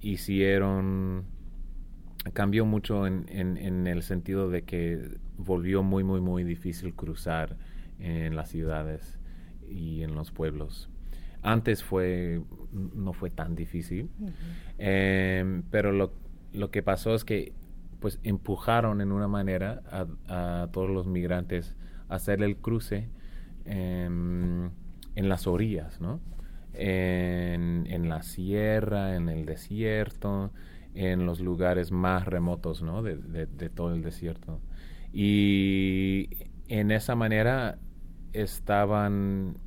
hicieron 0.00 1.26
cambió 2.32 2.64
mucho 2.66 3.06
en, 3.06 3.26
en, 3.28 3.86
el 3.86 4.02
sentido 4.02 4.50
de 4.50 4.62
que 4.62 5.18
volvió 5.36 5.82
muy 5.82 6.04
muy 6.04 6.20
muy 6.20 6.44
difícil 6.44 6.94
cruzar 6.94 7.56
en 7.98 8.36
las 8.36 8.48
ciudades 8.50 9.18
y 9.68 10.02
en 10.02 10.14
los 10.14 10.30
pueblos. 10.30 10.90
Antes 11.42 11.84
fue, 11.84 12.42
no 12.72 13.12
fue 13.12 13.30
tan 13.30 13.54
difícil, 13.54 14.10
em, 14.78 15.62
pero 15.70 15.92
lo, 15.92 16.12
lo, 16.52 16.70
que 16.70 16.82
pasó 16.82 17.14
es 17.14 17.24
que 17.24 17.52
pues 18.00 18.18
empujaron 18.24 19.00
en 19.00 19.12
una 19.12 19.28
manera 19.28 19.82
a, 20.26 20.68
todos 20.72 20.90
los 20.90 21.06
migrantes 21.06 21.76
a 22.08 22.16
hacer 22.16 22.42
el 22.42 22.56
cruce 22.56 23.08
em, 23.64 24.70
en 25.14 25.28
las 25.28 25.46
orillas, 25.46 26.00
¿no? 26.00 26.20
En, 26.74 27.86
en, 27.86 28.08
la 28.08 28.22
sierra, 28.22 29.14
en 29.14 29.28
el 29.28 29.46
desierto, 29.46 30.50
en 30.96 31.26
los 31.26 31.40
lugares 31.40 31.92
más 31.92 32.24
remotos, 32.26 32.82
¿no? 32.82 33.02
De, 33.02 33.16
de, 33.16 33.46
de 33.46 33.68
todo 33.68 33.94
el 33.94 34.02
desierto. 34.02 34.60
Y 35.12 36.28
en 36.68 36.90
esa 36.90 37.14
manera 37.14 37.78
estaban, 38.32 39.58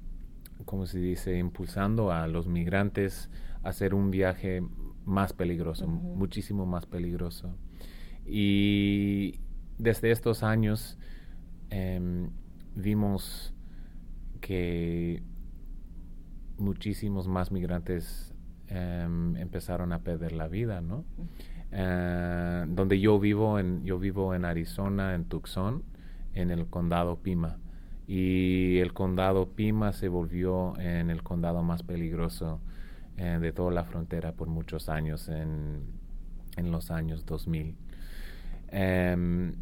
como 0.66 0.86
se 0.86 1.00
dice, 1.00 1.38
impulsando 1.38 2.12
a 2.12 2.28
los 2.28 2.48
migrantes 2.48 3.30
a 3.64 3.70
hacer 3.70 3.94
un 3.94 4.12
viaje 4.12 4.62
más 5.06 5.34
peligroso, 5.34 5.88
muchísimo 5.88 6.66
más 6.66 6.86
peligroso. 6.86 7.56
Y 8.26 9.40
desde 9.78 10.12
estos 10.12 10.44
años 10.44 10.98
em, 11.70 12.30
vimos 12.76 13.54
que 14.42 15.24
muchísimos 16.58 17.28
más 17.28 17.52
migrantes 17.52 18.36
em, 18.70 19.36
empezaron 19.38 19.94
a 19.94 20.00
perder 20.00 20.32
la 20.32 20.48
vida, 20.48 20.82
¿no? 20.82 21.06
Eh, 21.72 22.66
donde 22.68 23.00
yo 23.00 23.20
vivo, 23.20 23.60
en, 23.60 23.84
yo 23.84 24.00
vivo 24.00 24.34
en 24.34 24.46
Arizona, 24.46 25.14
en 25.14 25.26
Tucson, 25.26 25.84
en 26.34 26.52
el 26.52 26.68
condado 26.68 27.18
Pima. 27.18 27.58
Y 28.08 28.80
el 28.80 28.94
condado 28.94 29.50
Pima 29.50 29.94
se 29.94 30.08
volvió 30.08 30.78
en 30.80 31.10
el 31.12 31.22
condado 31.22 31.62
más 31.62 31.84
peligroso 31.84 32.60
eh, 33.18 33.38
de 33.40 33.52
toda 33.52 33.72
la 33.72 33.84
frontera 33.84 34.32
por 34.32 34.48
muchos 34.48 34.90
años, 34.90 35.30
en, 35.30 35.84
en 36.58 36.72
los 36.72 36.90
años 36.90 37.26
2000. 37.26 37.76
Em, 38.72 39.54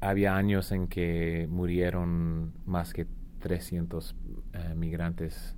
había 0.00 0.36
años 0.36 0.72
en 0.72 0.88
que 0.88 1.46
murieron 1.50 2.52
más 2.66 2.92
que 2.92 3.06
300 3.40 4.14
eh, 4.52 4.74
migrantes 4.76 5.56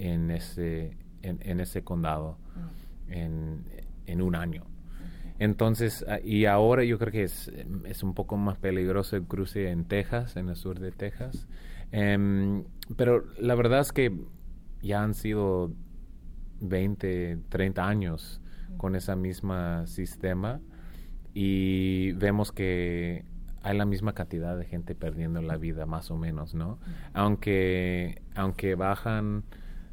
en 0.00 0.30
ese, 0.30 0.96
en, 1.22 1.60
ese 1.60 1.84
condado 1.84 2.38
mm. 2.56 3.12
en, 3.12 3.64
en, 4.06 4.22
un 4.22 4.34
año. 4.34 4.64
Entonces, 5.38 6.04
ah, 6.08 6.18
y 6.24 6.46
ahora 6.46 6.84
yo 6.84 6.98
creo 6.98 7.12
que 7.12 7.22
es, 7.22 7.52
es, 7.84 8.02
un 8.02 8.14
poco 8.14 8.36
más 8.36 8.56
peligroso 8.56 9.16
el 9.16 9.24
cruce 9.24 9.70
en 9.70 9.84
Texas, 9.84 10.36
en 10.36 10.48
el 10.48 10.56
sur 10.56 10.80
de 10.80 10.90
Texas. 10.90 11.46
Em, 11.92 12.64
pero 12.96 13.24
la 13.38 13.54
verdad 13.54 13.80
es 13.80 13.92
que 13.92 14.18
ya 14.80 15.02
han 15.02 15.14
sido 15.14 15.72
20, 16.60 17.38
30 17.48 17.86
años 17.86 18.40
con 18.78 18.96
ese 18.96 19.14
mismo 19.16 19.86
sistema 19.86 20.60
y 21.34 22.12
vemos 22.12 22.52
que 22.52 23.24
hay 23.62 23.76
la 23.76 23.84
misma 23.84 24.14
cantidad 24.14 24.56
de 24.56 24.64
gente 24.64 24.94
perdiendo 24.94 25.42
la 25.42 25.58
vida, 25.58 25.84
más 25.84 26.10
o 26.10 26.16
menos, 26.16 26.54
¿no? 26.54 26.78
Aunque, 27.12 28.22
aunque 28.34 28.74
bajan, 28.74 29.44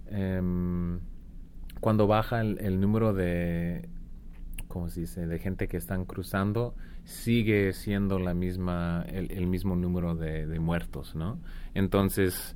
em, 0.10 1.00
cuando 1.80 2.08
baja 2.08 2.42
el, 2.42 2.80
número 2.80 3.14
de, 3.14 3.90
¿cómo 4.68 4.90
se 4.90 5.02
dice?, 5.02 5.28
de 5.28 5.40
gente 5.40 5.68
que 5.68 5.78
están 5.78 6.06
cruzando, 6.06 6.76
sigue 7.04 7.74
siendo 7.74 8.20
la 8.20 8.34
misma, 8.34 9.06
el, 9.08 9.48
mismo 9.48 9.76
número 9.76 10.16
de, 10.16 10.60
muertos, 10.60 11.16
¿no? 11.16 11.40
Entonces, 11.74 12.56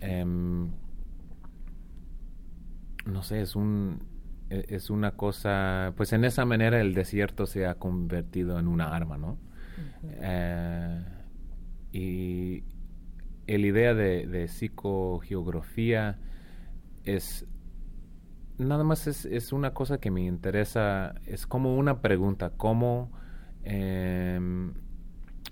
em, 0.00 0.70
no 3.04 3.22
sé, 3.22 3.40
es 3.42 3.56
un, 3.56 4.02
e, 4.50 4.64
es 4.68 4.90
una 4.90 5.12
cosa, 5.12 5.92
pues 5.96 6.12
en 6.12 6.24
esa 6.24 6.44
manera 6.44 6.80
el 6.80 6.94
desierto 6.94 7.46
se 7.46 7.66
ha 7.66 7.74
convertido 7.74 8.58
en 8.58 8.68
una 8.68 8.94
arma, 8.94 9.18
¿no? 9.18 9.38
Eh, 10.04 11.04
y 11.92 12.64
la 13.46 13.66
idea 13.66 13.94
de, 13.94 14.26
de, 14.26 14.48
psicogeografía 14.48 16.18
es 17.06 17.46
nada 18.58 18.84
más 18.84 19.06
es, 19.06 19.52
una 19.52 19.74
cosa 19.74 19.98
que 19.98 20.10
me 20.10 20.22
interesa, 20.22 21.14
es 21.26 21.46
como 21.46 21.76
una 21.76 22.00
pregunta, 22.00 22.52
cómo, 22.56 23.12
em, 23.64 24.74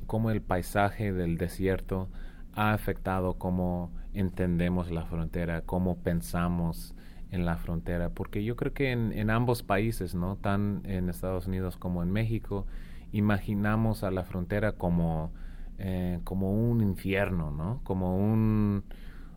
cómo 0.06 0.30
el 0.30 0.42
paisaje 0.42 1.12
del 1.12 1.36
desierto 1.36 2.08
ha 2.54 2.72
afectado 2.72 3.34
cómo 3.34 3.92
entendemos 4.12 4.90
la 4.90 5.04
frontera, 5.04 5.62
cómo 5.62 5.98
pensamos 5.98 6.94
en 7.30 7.44
la 7.44 7.56
frontera, 7.56 8.10
porque 8.10 8.44
yo 8.44 8.56
creo 8.56 8.72
que 8.72 8.92
en, 8.92 9.12
en 9.12 9.30
ambos 9.30 9.62
países, 9.62 10.14
¿no? 10.14 10.36
Tan 10.36 10.82
en 10.84 11.08
Estados 11.08 11.46
Unidos 11.48 11.76
como 11.76 12.02
en 12.02 12.12
México, 12.12 12.66
imaginamos 13.12 14.04
a 14.04 14.10
la 14.10 14.24
frontera 14.24 14.72
como, 14.72 15.32
eh, 15.78 16.20
como 16.24 16.52
un 16.52 16.80
infierno, 16.80 17.50
¿no? 17.50 17.80
Como 17.82 18.16
un, 18.16 18.84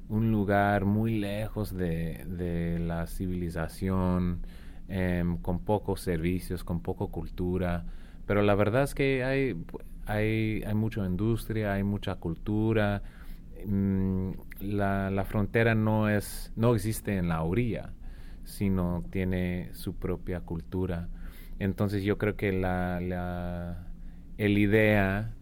un 0.09 0.31
lugar 0.31 0.85
muy 0.85 1.19
lejos 1.19 1.75
de, 1.75 2.25
de 2.25 2.79
la 2.79 3.07
civilización, 3.07 4.41
em, 4.87 5.37
con 5.37 5.59
pocos 5.59 6.01
servicios, 6.01 6.63
con 6.63 6.81
poca 6.81 7.07
cultura. 7.07 7.85
Pero 8.25 8.41
la 8.41 8.55
verdad 8.55 8.83
es 8.83 8.95
que 8.95 9.23
hay, 9.23 9.55
hay, 10.05 10.63
hay 10.65 10.75
mucha 10.75 11.05
industria, 11.05 11.73
hay 11.73 11.83
mucha 11.83 12.15
cultura. 12.15 13.01
Mm, 13.65 14.31
la, 14.61 15.09
la, 15.11 15.25
frontera 15.25 15.75
no, 15.75 16.09
es, 16.09 16.53
no 16.55 16.75
existe 16.75 17.17
en 17.17 17.27
la 17.27 17.43
orilla, 17.43 17.93
sino 18.43 19.03
tiene 19.11 19.69
su 19.73 19.95
propia 19.95 20.41
cultura. 20.41 21.09
Entonces 21.59 22.03
yo 22.03 22.17
creo 22.17 22.35
que 22.35 22.51
la, 22.53 23.01
la 23.01 23.87
el 24.37 24.57
idea 24.57 25.33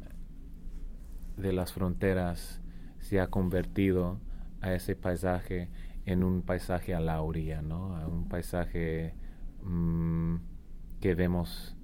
de 1.37 1.51
las 1.51 1.73
fronteras 1.73 2.61
se 2.99 3.19
ha 3.19 3.27
convertido 3.27 4.19
a 4.65 4.73
ese 4.73 4.95
paisaje 4.95 5.69
en 6.05 6.23
un 6.23 6.41
paisaje 6.41 6.93
a 6.93 6.99
la 6.99 7.21
orilla, 7.21 7.61
¿no? 7.61 7.95
A 7.95 8.07
un 8.07 8.27
paisaje 8.27 9.13
mm, 9.63 10.35
que 10.99 11.15
vemos 11.15 11.75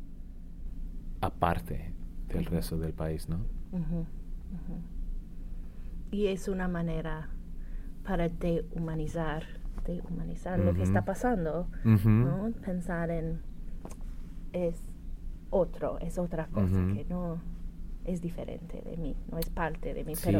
aparte 1.21 1.93
del 2.27 2.45
resto 2.45 2.77
del 2.77 2.93
país, 2.93 3.29
¿no? 3.29 3.45
Y 6.11 6.27
es 6.27 6.47
una 6.47 6.67
manera 6.67 7.29
para 8.03 8.29
dehumanizar, 8.29 9.43
dehumanizar 9.85 10.59
lo 10.59 10.73
que 10.73 10.83
está 10.83 11.05
pasando, 11.05 11.67
¿no? 11.83 12.51
Pensar 12.63 13.11
en 13.11 13.41
es 14.53 14.75
otro, 15.49 15.99
es 15.99 16.17
otra 16.17 16.47
cosa 16.47 16.77
que 16.93 17.05
no 17.09 17.41
es 18.05 18.21
diferente 18.21 18.81
de 18.81 18.97
mí, 18.97 19.15
no 19.31 19.37
es 19.37 19.49
parte 19.49 19.93
de 19.93 20.03
mí. 20.03 20.13
Pero 20.23 20.39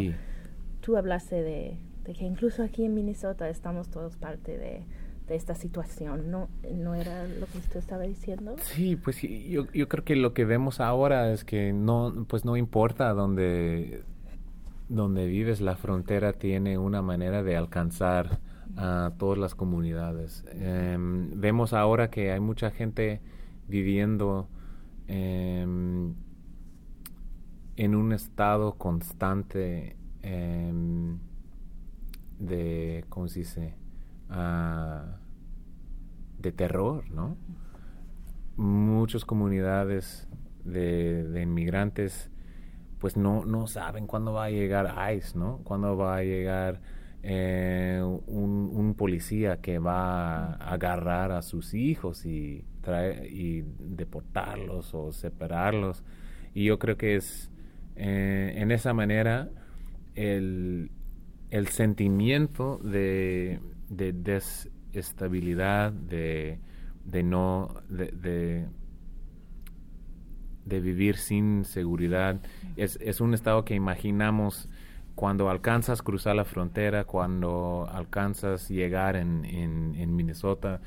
tú 0.82 0.98
hablaste 0.98 1.42
de, 1.42 1.78
que 2.04 2.26
incluso 2.26 2.64
aquí 2.64 2.84
en 2.84 2.94
Minnesota 2.94 3.50
estamos 3.50 3.90
todos 3.90 4.18
parte 4.18 4.58
de, 4.58 4.84
esta 5.30 5.56
situación, 5.56 6.30
¿no? 6.30 6.50
¿No 6.74 6.94
era 6.94 7.26
lo 7.26 7.46
que 7.46 7.60
usted 7.60 7.80
estaba 7.80 8.04
diciendo? 8.04 8.58
Sí, 8.60 8.98
pues 8.98 9.22
yo, 9.22 9.66
yo 9.72 9.88
creo 9.88 10.04
que 10.04 10.18
lo 10.18 10.34
que 10.34 10.44
vemos 10.44 10.82
ahora 10.82 11.32
es 11.32 11.46
que 11.46 11.72
no, 11.72 12.26
pues 12.28 12.44
no 12.44 12.58
importa 12.58 13.14
dónde, 13.14 14.04
donde 14.90 15.28
vives, 15.28 15.62
la 15.62 15.78
frontera 15.78 16.34
tiene 16.34 16.78
una 16.78 17.02
manera 17.02 17.44
de 17.44 17.56
alcanzar 17.56 18.42
a 18.76 19.14
todas 19.18 19.38
las 19.38 19.56
comunidades. 19.56 20.44
Em, 20.52 21.30
vemos 21.40 21.72
ahora 21.72 22.10
que 22.10 22.34
hay 22.34 22.42
mucha 22.42 22.72
gente 22.72 23.22
viviendo 23.70 24.50
em, 25.08 26.14
en 27.78 27.96
un 27.96 28.12
estado 28.12 28.74
constante 28.74 29.96
em, 30.24 31.20
de, 32.42 33.06
¿cómo 33.10 33.28
se 33.28 33.40
dice? 33.40 33.76
Ah, 34.30 35.18
de 36.40 36.52
terror, 36.52 37.10
¿no? 37.12 37.38
Muchas 38.58 39.26
comunidades 39.26 40.28
de, 40.64 41.42
inmigrantes 41.42 42.30
pues 43.00 43.18
no, 43.18 43.46
no 43.46 43.66
saben 43.66 44.06
cuándo 44.06 44.34
va 44.34 44.46
a 44.46 44.50
llegar 44.52 44.94
ICE, 45.16 45.38
¿no? 45.38 45.58
Cuándo 45.64 45.98
va 45.98 46.18
a 46.18 46.24
llegar 46.24 46.82
eh, 47.24 48.02
un, 48.28 48.94
policía 48.96 49.58
que 49.62 49.80
va 49.80 50.54
a 50.54 50.74
agarrar 50.74 51.32
a 51.32 51.42
sus 51.42 51.74
hijos 51.74 52.26
y 52.26 52.64
y 53.30 53.64
deportarlos 53.80 54.94
o 54.94 55.12
separarlos. 55.12 56.04
Y 56.54 56.66
yo 56.66 56.80
creo 56.80 56.98
que 56.98 57.16
es 57.16 57.52
eh, 57.96 58.54
en 58.58 58.72
esa 58.72 58.94
manera 58.94 59.50
el, 60.16 60.92
el 61.52 61.68
sentimiento 61.68 62.80
de, 62.82 63.60
de 63.90 64.14
desestabilidad, 64.14 65.92
de, 65.92 66.60
de 67.04 67.24
no, 67.24 67.76
de, 67.90 68.68
de, 70.66 70.80
vivir 70.80 71.18
sin 71.18 71.66
seguridad, 71.66 72.40
es, 72.78 72.98
es 73.02 73.20
un 73.20 73.34
estado 73.34 73.66
que 73.66 73.76
imaginamos 73.76 74.70
cuando 75.14 75.50
alcanzas 75.50 76.02
cruzar 76.02 76.38
la 76.38 76.46
frontera, 76.46 77.04
cuando 77.04 77.86
alcanzas 77.92 78.70
llegar 78.70 79.18
en, 79.18 79.44
en, 79.44 80.16
Minnesota, 80.16 80.80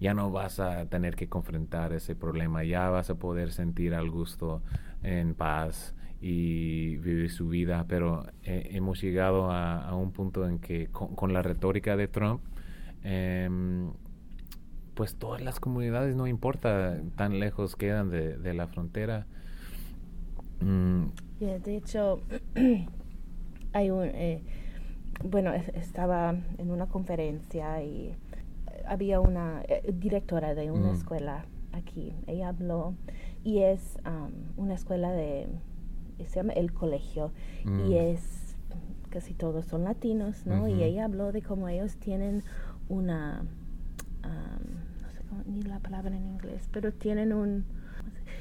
ya 0.00 0.12
no 0.12 0.30
vas 0.30 0.60
a 0.60 0.84
tener 0.86 1.16
que 1.16 1.28
confrontar 1.30 1.94
ese 1.94 2.14
problema, 2.14 2.62
ya 2.62 2.90
vas 2.90 3.08
a 3.08 3.14
poder 3.14 3.52
sentir 3.52 3.94
al 3.94 4.10
gusto 4.10 4.62
en 5.02 5.34
paz 5.34 5.94
y 6.26 6.96
vivir 6.96 7.30
su 7.30 7.48
vida, 7.48 7.84
pero 7.86 8.24
eh, 8.44 8.70
hemos 8.70 9.02
llegado 9.02 9.50
a, 9.50 9.94
un 9.94 10.10
punto 10.10 10.48
en 10.48 10.58
que 10.58 10.88
con, 10.88 11.34
la 11.34 11.42
retórica 11.42 11.98
de 11.98 12.08
Trump, 12.08 12.40
em, 13.02 13.90
pues 14.94 15.16
todas 15.16 15.42
las 15.42 15.60
comunidades, 15.60 16.16
no 16.16 16.26
importa 16.26 16.98
tan 17.16 17.38
lejos 17.40 17.76
quedan 17.76 18.08
de, 18.08 18.54
la 18.54 18.66
frontera. 18.68 19.26
Mm. 20.62 21.08
de 21.40 21.76
hecho, 21.76 22.22
hay 23.74 23.90
un, 23.90 24.04
eh, 24.04 24.42
bueno, 25.22 25.52
estaba 25.52 26.34
en 26.56 26.70
una 26.70 26.86
conferencia 26.86 27.82
y 27.82 28.16
había 28.86 29.20
una 29.20 29.60
eh, 29.68 29.92
directora 29.92 30.54
de 30.54 30.70
una 30.70 30.88
mm. 30.90 30.94
escuela 30.94 31.44
aquí. 31.72 32.14
Ella 32.26 32.48
habló 32.48 32.94
y 33.42 33.58
es 33.58 33.98
um, 34.06 34.32
una 34.56 34.72
escuela 34.72 35.12
de, 35.12 35.48
se 36.18 36.36
llama 36.36 36.52
El 36.54 36.72
Colegio 36.72 37.32
y 37.64 37.68
Mm. 37.68 37.92
es, 37.92 38.56
casi 39.10 39.34
todos 39.34 39.66
son 39.66 39.84
latinos, 39.84 40.44
¿no? 40.46 40.68
Y 40.68 40.82
ella 40.82 41.04
habló 41.04 41.32
de 41.32 41.42
cómo 41.42 41.68
ellos 41.68 41.96
tienen 41.96 42.42
una, 42.88 43.44
um, 44.24 45.02
no 45.02 45.10
sé 45.10 45.20
cómo, 45.28 45.42
ni 45.46 45.62
la 45.62 45.78
palabra 45.80 46.16
en 46.16 46.26
inglés, 46.26 46.68
pero 46.72 46.92
tienen 46.92 47.32
un, 47.32 47.64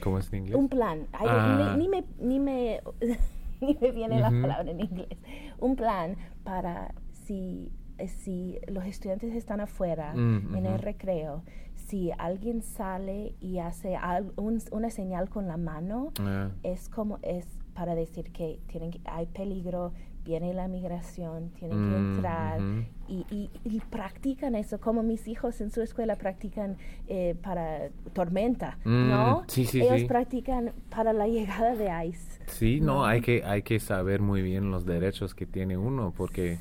¿Cómo 0.01 0.17
es 0.19 0.31
en 0.33 0.39
inglés? 0.39 0.55
un 0.57 0.69
plan. 0.69 1.07
Ay, 1.13 1.27
Ah. 1.29 1.75
ni, 1.77 1.83
ni 1.83 1.87
me, 1.89 2.03
ni, 2.19 2.39
me, 2.39 2.81
ni 3.61 3.77
me 3.79 3.91
viene 3.91 4.19
la 4.19 4.29
palabra 4.29 4.69
en 4.71 4.81
inglés. 4.81 5.17
Un 5.59 5.75
plan 5.75 6.15
para 6.43 6.93
si, 7.11 7.71
si 8.07 8.57
los 8.67 8.83
estudiantes 8.85 9.33
están 9.35 9.61
afuera 9.61 10.13
Mm, 10.13 10.55
en 10.55 10.65
el 10.65 10.79
recreo, 10.79 11.43
si 11.75 12.11
alguien 12.17 12.61
sale 12.61 13.35
y 13.39 13.59
hace 13.59 13.95
al- 13.95 14.33
un- 14.37 14.61
una 14.71 14.89
señal 14.89 15.29
con 15.29 15.47
la 15.47 15.57
mano, 15.57 16.11
Ah, 16.19 16.49
es 16.63 16.89
como 16.89 17.19
es 17.21 17.45
para 17.73 17.95
decir 17.95 18.31
que 18.31 18.59
tienen 18.67 18.91
que- 18.91 19.01
hay 19.05 19.25
peligro, 19.27 19.93
viene 20.25 20.53
la 20.53 20.67
migración, 20.67 21.49
tienen 21.59 21.77
que 21.83 21.97
Mm, 21.97 22.15
entrar 22.15 22.61
y, 23.09 23.25
y- 23.29 23.49
y 23.65 23.79
practican 23.81 24.55
eso, 24.55 24.79
como 24.79 25.03
mis 25.03 25.27
hijos 25.27 25.59
en 25.59 25.69
su 25.69 25.81
escuela 25.81 26.15
practican 26.15 26.77
eh, 27.09 27.35
para 27.43 27.89
tormenta, 28.13 28.77
Mm, 28.85 29.09
¿no? 29.09 29.43
sí, 29.47 29.65
sí, 29.65 29.81
Ellos 29.81 30.01
sí. 30.01 30.07
practican 30.07 30.71
para 30.89 31.11
la 31.11 31.27
llegada 31.27 31.75
de 31.75 32.07
ice. 32.07 32.39
Sí, 32.47 32.79
no, 32.79 32.85
No. 32.97 33.05
hay 33.05 33.19
que 33.21 33.43
hay 33.43 33.63
que 33.63 33.79
saber 33.79 34.21
muy 34.21 34.41
bien 34.41 34.71
los 34.71 34.85
derechos 34.85 35.33
que 35.35 35.45
tiene 35.45 35.75
uno 35.77 36.13
porque 36.15 36.57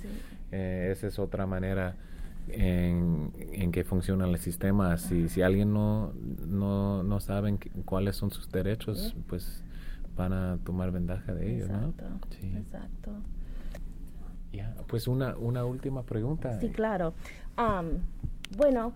eh, 0.51 0.89
esa 0.91 1.07
es 1.07 1.19
otra 1.21 1.47
manera 1.47 1.95
en, 2.49 3.33
en 3.53 3.71
que 3.71 3.85
funciona 3.85 4.27
el 4.27 4.37
sistema. 4.39 4.99
Si, 4.99 5.29
si 5.29 5.43
alguien 5.43 5.73
no, 5.73 6.13
no, 6.47 7.03
no 7.05 7.21
sabe 7.21 7.57
cuáles 7.85 8.17
son 8.17 8.31
sus 8.31 8.51
derechos, 8.51 9.15
pues 9.29 9.63
van 10.17 10.33
a 10.33 10.59
tomar 10.65 10.91
ventaja 10.91 11.33
de 11.35 11.55
ellos, 11.57 11.69
¿no? 11.71 11.89
Exacto, 11.91 12.29
Sí. 12.41 12.53
exacto. 12.57 13.13
Ya, 14.53 14.75
Pues 14.87 15.09
una, 15.09 15.37
una 15.37 15.65
última 15.65 16.03
pregunta. 16.03 16.61
Sí, 16.61 16.69
claro. 16.69 17.15
Am, 17.57 18.01
bueno, 18.59 18.93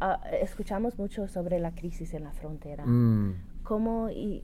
ah, 0.00 0.20
escuchamos 0.40 0.98
mucho 0.98 1.28
sobre 1.28 1.58
la 1.58 1.74
crisis 1.74 2.14
en 2.14 2.24
la 2.24 2.32
frontera. 2.32 2.86
Mm, 2.86 3.34
¿Cómo, 3.62 4.08
y, 4.10 4.42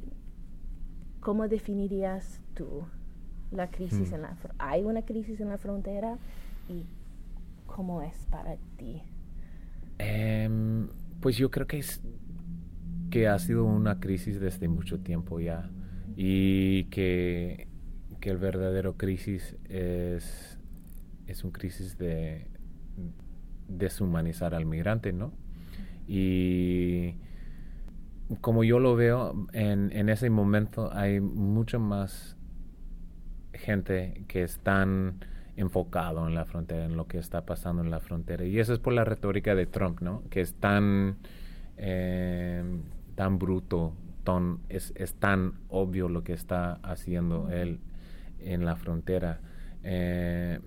¿Cómo 1.20 1.48
definirías 1.48 2.40
tú 2.54 2.84
la 3.50 3.68
crisis 3.70 4.10
Mm. 4.10 4.14
en 4.16 4.22
la 4.22 4.30
fr- 4.36 4.52
¿Hay 4.58 4.84
una 4.84 5.02
crisis 5.02 5.40
en 5.40 5.48
la 5.48 5.56
frontera? 5.58 6.18
¿Y 6.68 6.84
cómo 7.66 8.02
es 8.02 8.14
para 8.30 8.56
ti? 8.76 9.02
Em, 9.98 10.88
pues 11.20 11.36
yo 11.36 11.50
creo 11.50 11.66
que 11.66 11.78
es 11.78 12.02
que 13.16 13.28
ha 13.28 13.38
sido 13.38 13.64
una 13.64 13.98
crisis 13.98 14.38
desde 14.40 14.68
mucho 14.68 15.00
tiempo 15.00 15.40
ya 15.40 15.70
y 16.16 16.84
que, 16.84 17.66
que 18.20 18.28
el 18.28 18.36
verdadero 18.36 18.98
crisis 18.98 19.56
es, 19.70 20.60
es 21.26 21.42
un 21.42 21.50
crisis 21.50 21.96
de 21.96 22.46
deshumanizar 23.68 24.54
al 24.54 24.66
migrante, 24.66 25.14
¿no? 25.14 25.32
Y 26.06 27.14
como 28.42 28.64
yo 28.64 28.80
lo 28.80 28.96
veo, 28.96 29.46
en, 29.54 29.90
en 29.92 30.10
ese 30.10 30.28
momento 30.28 30.92
hay 30.92 31.18
mucho 31.18 31.80
más 31.80 32.36
gente 33.54 34.24
que 34.28 34.42
están 34.42 35.24
enfocado 35.56 36.28
en 36.28 36.34
la 36.34 36.44
frontera, 36.44 36.84
en 36.84 36.98
lo 36.98 37.06
que 37.06 37.16
está 37.16 37.46
pasando 37.46 37.82
en 37.82 37.90
la 37.90 38.00
frontera. 38.00 38.44
Y 38.44 38.58
eso 38.58 38.74
es 38.74 38.78
por 38.78 38.92
la 38.92 39.06
retórica 39.06 39.54
de 39.54 39.64
Trump, 39.64 40.02
¿no? 40.02 40.22
Que 40.28 40.42
es 40.42 40.52
tan, 40.52 41.16
eh, 41.78 42.62
tan 43.16 43.38
bruto, 43.38 43.94
tan, 44.22 44.60
es, 44.68 44.92
es 44.94 45.14
tan 45.14 45.54
obvio 45.68 46.08
lo 46.08 46.22
que 46.22 46.32
está 46.32 46.74
haciendo 46.82 47.50
él 47.50 47.80
en 48.38 48.64
la 48.64 48.76
frontera. 48.76 49.40
Eh, 49.82 50.60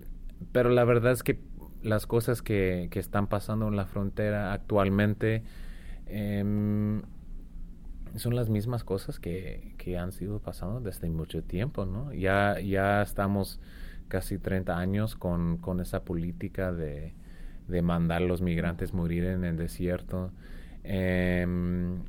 pero 0.52 0.68
la 0.70 0.84
verdad 0.84 1.12
es 1.12 1.22
que 1.22 1.40
las 1.82 2.06
cosas 2.06 2.42
que, 2.42 2.88
que 2.90 2.98
están 2.98 3.26
pasando 3.26 3.68
en 3.68 3.76
la 3.76 3.86
frontera 3.86 4.52
actualmente 4.52 5.42
em, 6.06 7.02
son 8.16 8.36
las 8.36 8.50
mismas 8.50 8.84
cosas 8.84 9.18
que, 9.18 9.74
que 9.78 9.96
han 9.96 10.12
sido 10.12 10.40
pasando 10.40 10.80
desde 10.80 11.08
mucho 11.08 11.42
tiempo, 11.42 11.86
¿no? 11.86 12.12
Ya, 12.12 12.60
ya 12.60 13.02
estamos 13.02 13.60
casi 14.08 14.38
30 14.38 14.76
años 14.76 15.16
con, 15.16 15.58
con 15.58 15.80
esa 15.80 16.04
política 16.04 16.72
de, 16.72 17.14
de 17.68 17.82
mandar 17.82 18.22
a 18.22 18.26
los 18.26 18.42
migrantes 18.42 18.92
morir 18.92 19.24
en 19.24 19.44
el 19.44 19.56
desierto. 19.56 20.32
Em, 20.82 22.02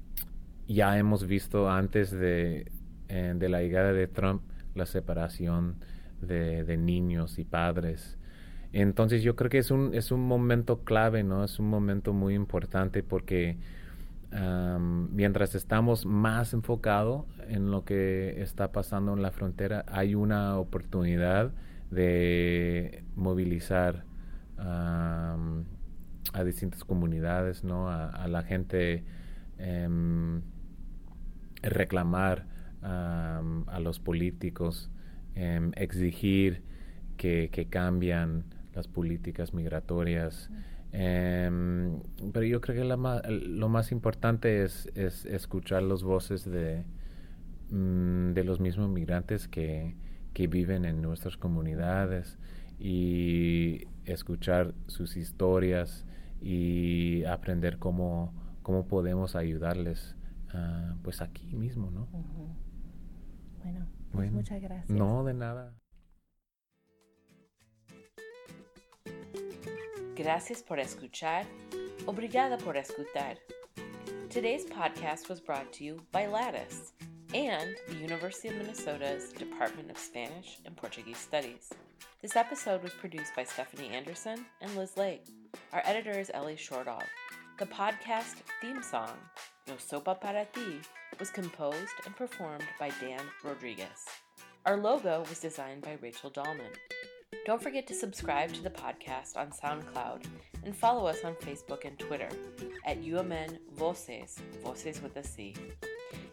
ya 0.73 0.97
hemos 0.97 1.25
visto 1.25 1.69
antes 1.69 2.12
de, 2.12 2.71
eh, 3.07 3.34
de 3.36 3.49
la 3.49 3.62
llegada 3.62 3.93
de 3.93 4.07
Trump 4.07 4.43
la 4.75 4.86
separación 4.86 5.75
de, 6.21 6.63
de 6.63 6.77
niños 6.77 7.39
y 7.39 7.43
padres. 7.43 8.17
Entonces 8.73 9.21
yo 9.21 9.36
creo 9.36 9.49
que 9.49 9.57
es 9.57 9.69
un, 9.71 9.93
es 9.93 10.12
un 10.12 10.21
momento 10.21 10.84
clave, 10.84 11.23
¿no? 11.23 11.43
Es 11.43 11.60
un 11.60 11.67
momento 11.67 12.13
muy 12.13 12.36
importante 12.36 13.03
porque 13.03 13.57
um, 14.31 15.13
mientras 15.13 15.55
estamos 15.55 16.05
más 16.05 16.53
enfocados 16.53 17.25
en 17.49 17.69
lo 17.69 17.84
que 17.84 18.41
está 18.41 18.71
pasando 18.71 19.13
en 19.13 19.21
la 19.21 19.31
frontera, 19.31 19.84
hay 19.88 20.15
una 20.15 20.57
oportunidad 20.57 21.51
de 21.89 23.03
movilizar 23.15 24.05
a 26.34 26.43
distintas 26.45 26.84
comunidades, 26.86 27.63
¿no? 27.63 27.89
A, 27.89 28.10
a 28.10 28.27
la 28.27 28.43
gente 28.43 29.03
um, 29.60 30.41
reclamar 31.62 32.45
a 32.84 33.80
los 33.80 34.00
políticos, 34.00 34.89
um, 35.36 35.71
exigir 35.76 36.63
que, 37.17 37.50
que, 37.52 37.67
cambian 37.67 38.45
las 38.74 38.88
políticas 38.88 39.54
migratorias. 39.54 40.50
Um, 40.93 42.02
pero 42.34 42.45
yo 42.45 42.60
creo 42.60 42.76
que 42.76 42.84
la 42.84 42.97
ma 42.97 43.21
lo 43.30 43.69
más 43.69 43.91
importante 43.91 44.63
es, 44.63 44.89
es 44.95 45.26
escuchar 45.26 45.84
las 45.84 46.04
voces 46.04 46.43
de, 46.43 46.84
um, 47.71 48.34
de 48.34 48.43
los 48.43 48.60
mismos 48.60 48.89
migrantes 48.89 49.47
que, 49.47 49.95
que 50.34 50.47
viven 50.47 50.86
en 50.86 51.02
nuestras 51.02 51.38
comunidades 51.38 52.39
y 52.80 53.88
escuchar 54.06 54.74
sus 54.88 55.17
historias 55.17 56.06
y 56.41 57.24
aprender 57.26 57.78
cómo, 57.78 58.34
cómo 58.63 58.88
podemos 58.88 59.36
ayudarles 59.36 60.15
uh, 60.53 60.95
pues 61.03 61.21
aquí 61.21 61.55
mismo, 61.55 61.91
¿no? 61.91 62.07
Uh 62.11 62.25
-huh. 62.25 62.55
Bueno, 63.63 63.87
pues 64.11 64.13
bueno, 64.13 64.31
muchas 64.33 64.61
gracias. 64.61 64.89
No, 64.89 65.23
de 65.23 65.33
nada. 65.33 65.75
Gracias 70.15 70.61
por 70.61 70.79
escuchar. 70.79 71.45
Obrigada 72.05 72.57
por 72.57 72.75
escuchar. 72.77 73.37
Today's 74.29 74.65
podcast 74.65 75.29
was 75.29 75.39
brought 75.39 75.71
to 75.73 75.83
you 75.83 75.97
by 76.11 76.27
Lattice 76.27 76.93
and 77.33 77.75
the 77.87 77.95
University 77.95 78.49
of 78.49 78.55
Minnesota's 78.55 79.31
Department 79.33 79.89
of 79.89 79.97
Spanish 79.97 80.59
and 80.65 80.75
Portuguese 80.75 81.17
Studies. 81.17 81.69
This 82.21 82.35
episode 82.35 82.83
was 82.83 82.93
produced 82.93 83.35
by 83.35 83.43
Stephanie 83.43 83.89
Anderson 83.89 84.45
and 84.61 84.75
Liz 84.75 84.95
Lake. 84.97 85.25
Our 85.73 85.81
editor 85.85 86.19
is 86.19 86.29
Ellie 86.33 86.55
Shortall. 86.55 87.01
The 87.57 87.65
podcast 87.65 88.35
theme 88.61 88.83
song, 88.83 89.17
No 89.67 89.76
Sopa 89.76 90.19
Para 90.19 90.45
Ti, 90.54 90.82
was 91.19 91.30
composed 91.30 91.93
and 92.06 92.15
performed 92.15 92.65
by 92.80 92.89
Dan 93.00 93.21
Rodriguez. 93.43 94.06
Our 94.65 94.78
logo 94.78 95.24
was 95.30 95.39
designed 95.39 95.84
by 95.84 95.97
Rachel 96.02 96.32
Dahlman. 96.32 96.76
Don't 97.45 97.62
forget 97.62 97.88
to 97.88 97.93
subscribe 97.93 98.54
to 98.54 98.62
the 98.62 98.69
podcast 98.69 99.38
on 99.38 99.52
SoundCloud 99.52 100.26
and 100.63 100.76
follow 100.76 101.08
us 101.08 101.24
on 101.24 101.36
Facebook 101.36 101.86
and 101.86 101.97
Twitter 101.97 102.30
at 102.86 103.02
UMN 103.02 103.58
Voces, 103.74 104.39
Voces 104.63 105.02
with 105.02 105.15
a 105.17 105.24
C. 105.24 105.56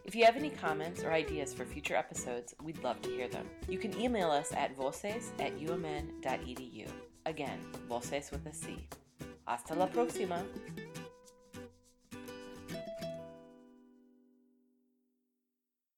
If 0.05 0.15
you 0.15 0.25
have 0.25 0.37
any 0.37 0.51
comments 0.51 1.03
or 1.05 1.13
ideas 1.13 1.53
for 1.53 1.65
future 1.65 1.97
episodes, 1.97 2.55
we'd 2.63 2.83
love 2.83 3.01
to 3.03 3.11
hear 3.11 3.29
them. 3.29 3.47
You 3.69 3.79
can 3.79 3.99
email 4.01 4.31
us 4.31 4.53
at 4.53 4.75
voces 4.75 5.33
at 5.39 5.59
umn.edu. 5.59 6.89
Again, 7.27 7.59
voces 7.89 8.31
with 8.31 8.47
a 8.47 8.55
C. 8.55 8.89
Hasta 9.47 9.75
la 9.75 9.87
próxima! 9.87 10.43